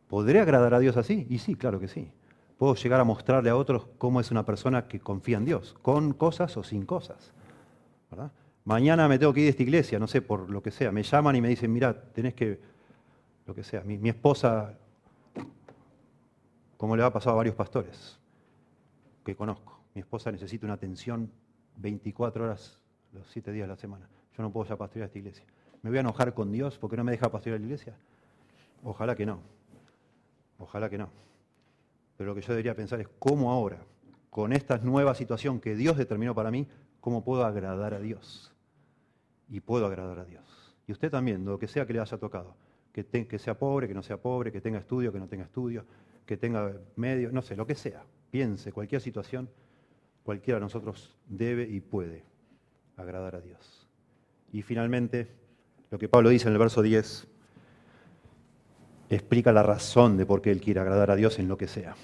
[0.06, 1.26] ¿Podré agradar a Dios así?
[1.30, 2.12] Y sí, claro que sí.
[2.58, 6.12] Puedo llegar a mostrarle a otros cómo es una persona que confía en Dios, con
[6.12, 7.32] cosas o sin cosas.
[8.64, 10.92] Mañana me tengo que ir de esta iglesia, no sé, por lo que sea.
[10.92, 12.60] Me llaman y me dicen, mira, tenés que,
[13.46, 13.82] lo que sea.
[13.84, 14.74] Mi, mi esposa,
[16.76, 18.18] como le ha pasado a varios pastores
[19.24, 21.30] que conozco, mi esposa necesita una atención
[21.76, 22.82] 24 horas
[23.14, 24.10] los 7 días de la semana.
[24.36, 25.46] Yo no puedo ya pastorear esta iglesia.
[25.82, 27.96] ¿Me voy a enojar con Dios porque no me deja pastorear la iglesia?
[28.82, 29.40] Ojalá que no.
[30.58, 31.10] Ojalá que no.
[32.16, 33.78] Pero lo que yo debería pensar es cómo ahora,
[34.28, 36.66] con esta nueva situación que Dios determinó para mí,
[37.00, 38.52] cómo puedo agradar a Dios.
[39.48, 40.76] Y puedo agradar a Dios.
[40.86, 42.54] Y usted también, lo que sea que le haya tocado,
[42.92, 45.84] que, sea pobre, que no sea pobre, que tenga estudio, que no tenga estudio,
[46.26, 48.04] que tenga medio, no sé, lo que sea.
[48.30, 49.48] Piense, cualquier situación,
[50.22, 52.24] cualquiera de nosotros debe y puede
[52.96, 53.88] agradar a Dios.
[54.52, 55.28] Y finalmente,
[55.90, 57.26] lo que Pablo dice en el verso 10,
[59.16, 61.94] explica la razón de por qué Él quiere agradar a Dios en lo que sea.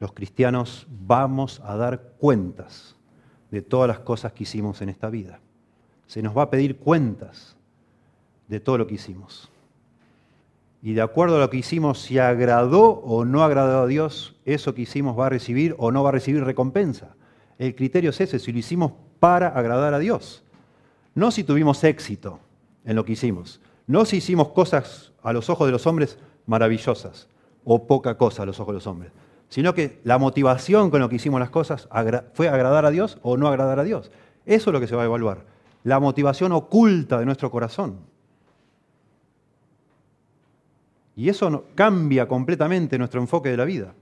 [0.00, 2.96] Los cristianos vamos a dar cuentas
[3.50, 5.40] de todas las cosas que hicimos en esta vida.
[6.06, 7.56] Se nos va a pedir cuentas
[8.48, 9.50] de todo lo que hicimos.
[10.82, 14.74] Y de acuerdo a lo que hicimos, si agradó o no agradó a Dios, eso
[14.74, 17.14] que hicimos va a recibir o no va a recibir recompensa.
[17.58, 20.44] El criterio es ese, si lo hicimos para agradar a Dios.
[21.14, 22.40] No si tuvimos éxito
[22.84, 23.60] en lo que hicimos.
[23.86, 27.28] No si hicimos cosas a los ojos de los hombres maravillosas
[27.64, 29.12] o poca cosa a los ojos de los hombres,
[29.48, 31.88] sino que la motivación con lo que hicimos las cosas
[32.32, 34.10] fue agradar a Dios o no agradar a Dios.
[34.46, 35.44] Eso es lo que se va a evaluar.
[35.84, 37.98] La motivación oculta de nuestro corazón.
[41.16, 43.94] Y eso cambia completamente nuestro enfoque de la vida,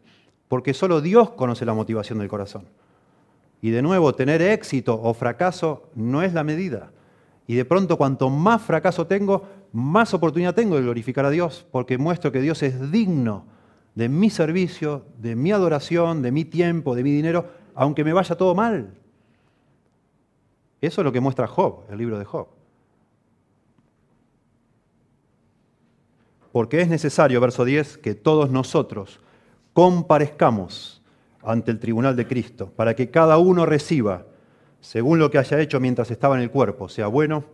[0.49, 2.67] porque solo Dios conoce la motivación del corazón.
[3.61, 6.91] Y de nuevo, tener éxito o fracaso no es la medida.
[7.47, 11.99] Y de pronto, cuanto más fracaso tengo, más oportunidad tengo de glorificar a Dios, porque
[11.99, 13.47] muestro que Dios es digno
[13.95, 18.37] de mi servicio, de mi adoración, de mi tiempo, de mi dinero, aunque me vaya
[18.37, 18.95] todo mal.
[20.81, 22.49] Eso es lo que muestra Job, el libro de Job.
[26.53, 29.19] porque es necesario, verso 10, que todos nosotros
[29.73, 31.03] comparezcamos
[31.43, 34.27] ante el tribunal de Cristo, para que cada uno reciba
[34.81, 37.45] según lo que haya hecho mientras estaba en el cuerpo, sea bueno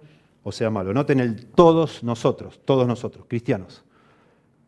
[0.42, 0.92] o sea malo.
[0.94, 3.84] Noten el todos nosotros, todos nosotros, cristianos,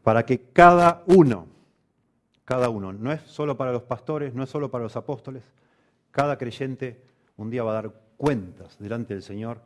[0.02, 1.46] para que cada uno,
[2.44, 5.42] cada uno, no es solo para los pastores, no es solo para los apóstoles,
[6.10, 7.02] cada creyente
[7.36, 9.60] un día va a dar cuentas delante del Señor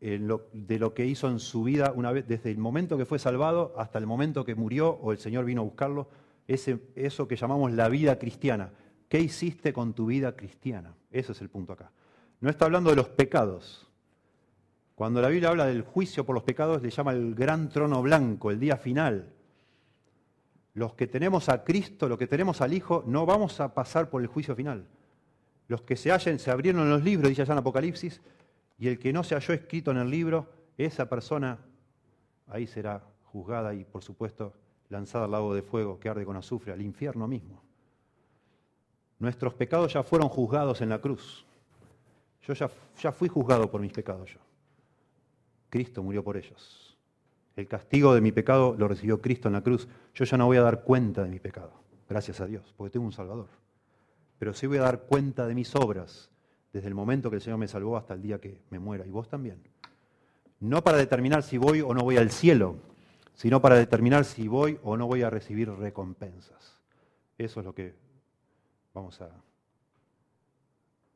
[0.00, 3.74] de lo que hizo en su vida una vez, desde el momento que fue salvado
[3.78, 6.08] hasta el momento que murió o el Señor vino a buscarlo,
[6.46, 8.70] eso que llamamos la vida cristiana.
[9.08, 10.94] ¿Qué hiciste con tu vida cristiana?
[11.10, 11.90] Ese es el punto acá.
[12.40, 13.85] No está hablando de los pecados.
[14.96, 18.50] Cuando la Biblia habla del juicio por los pecados, le llama el gran trono blanco,
[18.50, 19.30] el día final.
[20.72, 24.22] Los que tenemos a Cristo, los que tenemos al Hijo, no vamos a pasar por
[24.22, 24.86] el juicio final.
[25.68, 28.22] Los que se hallen, se abrieron los libros, dice allá en Apocalipsis,
[28.78, 31.58] y el que no se halló escrito en el libro, esa persona
[32.46, 34.54] ahí será juzgada y, por supuesto,
[34.88, 37.62] lanzada al lago de fuego que arde con azufre, al infierno mismo.
[39.18, 41.44] Nuestros pecados ya fueron juzgados en la cruz.
[42.46, 44.40] Yo ya, ya fui juzgado por mis pecados yo.
[45.76, 46.96] Cristo murió por ellos.
[47.54, 49.86] El castigo de mi pecado lo recibió Cristo en la cruz.
[50.14, 51.70] Yo ya no voy a dar cuenta de mi pecado,
[52.08, 53.48] gracias a Dios, porque tengo un Salvador.
[54.38, 56.30] Pero sí voy a dar cuenta de mis obras
[56.72, 59.10] desde el momento que el Señor me salvó hasta el día que me muera, y
[59.10, 59.62] vos también.
[60.60, 62.76] No para determinar si voy o no voy al cielo,
[63.34, 66.80] sino para determinar si voy o no voy a recibir recompensas.
[67.36, 67.94] Eso es lo que
[68.94, 69.28] vamos a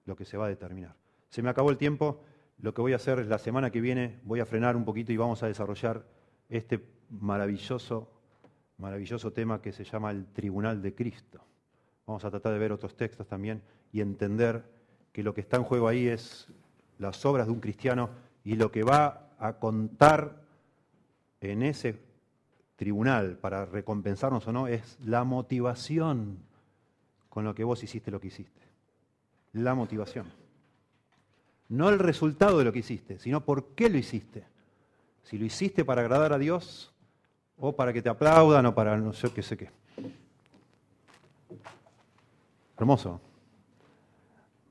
[0.05, 0.95] lo que se va a determinar.
[1.31, 2.21] Se me acabó el tiempo,
[2.63, 5.13] lo que voy a hacer es la semana que viene voy a frenar un poquito
[5.13, 6.05] y vamos a desarrollar
[6.49, 8.11] este maravilloso
[8.81, 11.41] maravilloso tema que se llama el Tribunal de Cristo.
[12.07, 14.65] Vamos a tratar de ver otros textos también y entender
[15.13, 16.49] que lo que está en juego ahí es
[16.99, 18.11] las obras de un cristiano
[18.43, 20.41] y lo que va a contar
[21.41, 22.01] en ese
[22.77, 26.39] tribunal para recompensarnos o no es la motivación
[27.29, 28.63] con lo que vos hiciste lo que hiciste.
[29.53, 30.40] La motivación.
[31.71, 34.45] No el resultado de lo que hiciste, sino por qué lo hiciste.
[35.23, 36.93] Si lo hiciste para agradar a Dios
[37.57, 39.71] o para que te aplaudan o para no sé qué sé qué.
[42.77, 43.21] Hermoso.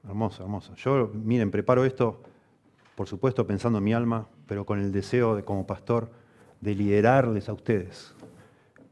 [0.04, 0.76] Hermoso, hermoso.
[0.76, 2.22] Yo, miren, preparo esto,
[2.96, 6.10] por supuesto, pensando en mi alma, pero con el deseo de, como pastor,
[6.60, 8.14] de liderarles a ustedes,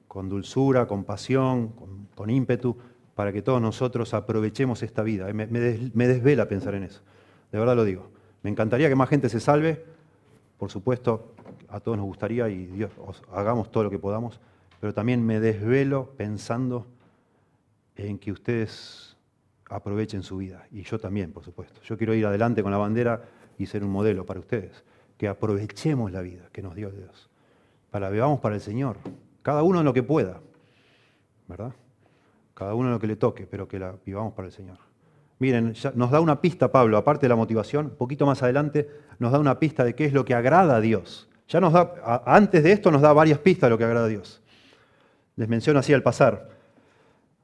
[0.07, 1.73] con dulzura, con pasión,
[2.15, 2.77] con, ímpetu,
[3.15, 5.31] para que todos nosotros aprovechemos esta vida.
[5.33, 7.01] Me, me, desvela pensar en eso,
[7.51, 8.09] de verdad lo digo.
[8.43, 9.83] Me encantaría que más gente se salve,
[10.57, 11.33] por supuesto,
[11.69, 12.91] a todos nos gustaría y Dios,
[13.31, 14.39] hagamos todo lo que podamos,
[14.79, 16.85] pero también me desvelo pensando
[17.95, 19.17] en que ustedes
[19.69, 20.65] aprovechen su vida.
[20.71, 21.81] Y yo también, por supuesto.
[21.81, 23.23] Yo quiero ir adelante con la bandera
[23.57, 24.83] y ser un modelo para ustedes.
[25.17, 27.29] Que aprovechemos la vida que nos dio Dios.
[27.89, 28.97] Para vivamos para el Señor.
[29.41, 30.39] Cada uno en lo que pueda.
[31.47, 31.73] ¿Verdad?
[32.53, 34.77] Cada uno en lo que le toque, pero que la vivamos para el Señor.
[35.39, 39.31] Miren, nos da una pista, Pablo, aparte de la motivación, un poquito más adelante, nos
[39.31, 41.29] da una pista de qué es lo que agrada a Dios.
[41.47, 44.09] Ya nos da, antes de esto nos da varias pistas de lo que agrada a
[44.09, 44.41] Dios.
[45.35, 46.49] Les menciono así al pasar.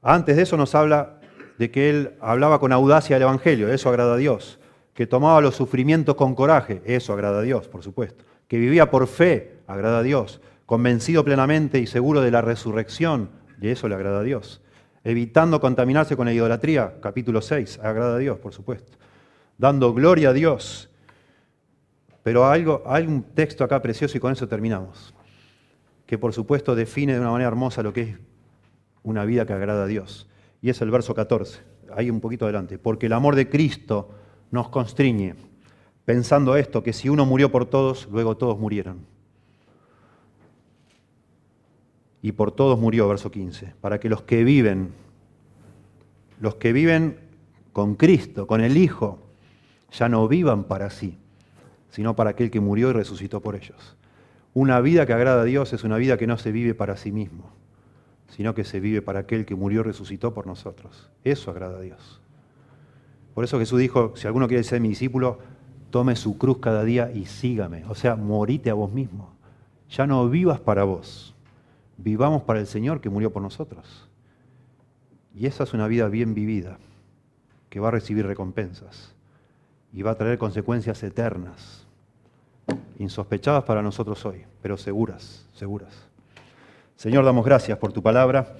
[0.02, 1.20] Antes de eso nos habla
[1.58, 4.58] de que él hablaba con audacia del Evangelio, eso agrada a Dios.
[4.92, 8.24] Que tomaba los sufrimientos con coraje, eso agrada a Dios, por supuesto.
[8.48, 10.40] Que vivía por fe, agrada a Dios.
[10.66, 13.30] Convencido plenamente y seguro de la resurrección,
[13.60, 14.60] y eso le agrada a Dios.
[15.04, 18.96] Evitando contaminarse con la idolatría, capítulo 6, agrada a Dios, por supuesto.
[19.58, 20.88] Dando gloria a Dios.
[22.22, 25.14] Pero algo, hay un texto acá precioso y con eso terminamos.
[26.06, 28.18] que por supuesto define de una manera hermosa lo que es
[29.02, 30.28] una vida que agrada a Dios.
[30.60, 31.60] Y es el verso 14,
[31.94, 32.78] ahí un poquito adelante.
[32.78, 34.10] Porque el amor de Cristo
[34.50, 35.34] nos constriñe,
[36.04, 39.06] pensando esto, que si uno murió por todos, luego todos murieron.
[42.24, 44.92] Y por todos murió, verso 15, para que los que viven,
[46.40, 47.18] los que viven
[47.74, 49.18] con Cristo, con el Hijo,
[49.92, 51.18] ya no vivan para sí,
[51.90, 53.94] sino para aquel que murió y resucitó por ellos.
[54.54, 57.12] Una vida que agrada a Dios es una vida que no se vive para sí
[57.12, 57.50] mismo,
[58.30, 61.10] sino que se vive para aquel que murió y resucitó por nosotros.
[61.24, 62.22] Eso agrada a Dios.
[63.34, 65.40] Por eso Jesús dijo, si alguno quiere ser mi discípulo,
[65.90, 67.84] tome su cruz cada día y sígame.
[67.86, 69.34] O sea, morite a vos mismo.
[69.90, 71.33] Ya no vivas para vos.
[71.96, 74.08] Vivamos para el Señor que murió por nosotros.
[75.34, 76.78] Y esa es una vida bien vivida,
[77.68, 79.14] que va a recibir recompensas
[79.92, 81.86] y va a traer consecuencias eternas,
[82.98, 85.92] insospechadas para nosotros hoy, pero seguras, seguras.
[86.96, 88.56] Señor, damos gracias por tu palabra,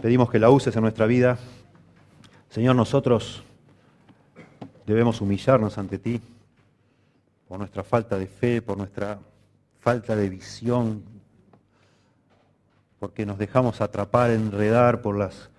[0.00, 1.38] pedimos que la uses en nuestra vida.
[2.50, 3.42] Señor, nosotros
[4.86, 6.20] debemos humillarnos ante ti
[7.48, 9.18] por nuestra falta de fe, por nuestra
[9.80, 11.02] falta de visión,
[13.04, 15.50] porque nos dejamos atrapar, enredar por las,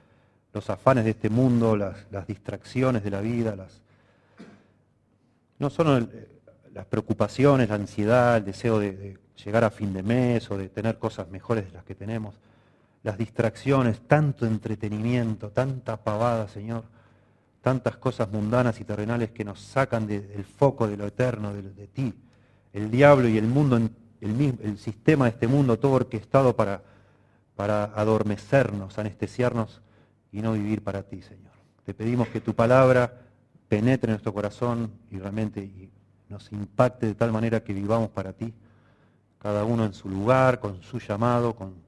[0.51, 3.83] los afanes de este mundo, las, distracciones de la vida, las,
[5.59, 6.07] no solo
[6.73, 10.97] las preocupaciones, la ansiedad, el deseo de, llegar a fin de mes o de tener
[10.97, 12.33] cosas mejores de las que tenemos,
[13.03, 16.83] las distracciones, tanto entretenimiento, tanta pavada, Señor,
[17.61, 22.11] tantas cosas mundanas y terrenales que nos sacan del foco de lo eterno, de, ti,
[22.73, 23.91] el diablo y el mundo, el,
[24.63, 26.94] el, sistema de este mundo, todo orquestado para,
[27.55, 29.81] para adormecernos, anestesiarnos
[30.31, 31.53] y no vivir para ti, Señor.
[31.85, 33.21] Te pedimos que tu palabra
[33.67, 35.89] penetre en nuestro corazón y realmente
[36.29, 38.53] nos impacte de tal manera que vivamos para ti,
[39.39, 41.85] cada uno en su lugar, con su llamado, con,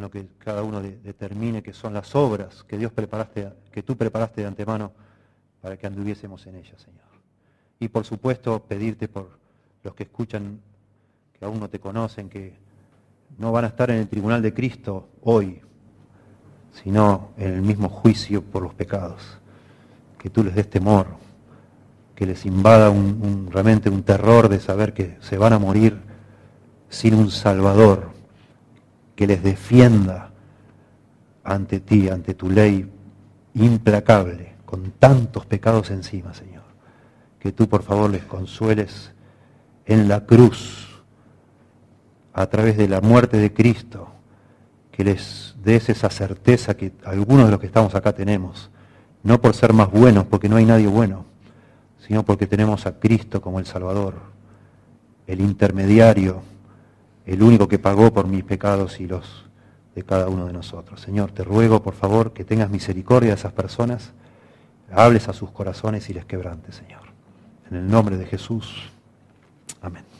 [0.00, 4.40] lo que cada uno determine que son las obras que Dios preparaste, que tú preparaste
[4.40, 4.92] de antemano
[5.60, 7.02] para que anduviésemos en ellas, Señor.
[7.78, 9.38] Y por supuesto pedirte por
[9.82, 10.60] los que escuchan,
[11.38, 12.54] que aún no te conocen, que
[13.38, 15.60] no van a estar en el tribunal de Cristo hoy,
[16.82, 19.38] sino en el mismo juicio por los pecados
[20.22, 21.08] que tú les des temor,
[22.14, 22.92] que les invada
[23.50, 25.98] realmente un terror de saber que se van a morir
[26.88, 28.12] sin un Salvador,
[29.16, 30.30] que les defienda
[31.42, 32.88] ante ti, ante tu ley
[33.54, 36.62] implacable, con tantos pecados encima, Señor.
[37.40, 39.10] Que tú, por favor, les consueles
[39.86, 40.81] en la cruz,
[42.32, 44.08] a través de la muerte de Cristo,
[44.90, 48.70] que les des esa certeza que algunos de los que estamos acá tenemos,
[49.22, 51.24] no por ser más buenos, porque no hay nadie bueno,
[52.06, 54.14] sino porque tenemos a Cristo como el Salvador,
[55.26, 56.42] el intermediario,
[57.26, 59.46] el único que pagó por mis pecados y los
[59.94, 61.00] de cada uno de nosotros.
[61.00, 64.12] Señor, te ruego por favor que tengas misericordia de esas personas,
[64.90, 67.02] hables a sus corazones y les quebrantes, Señor.
[67.70, 68.90] En el nombre de Jesús.
[69.80, 70.11] Amén.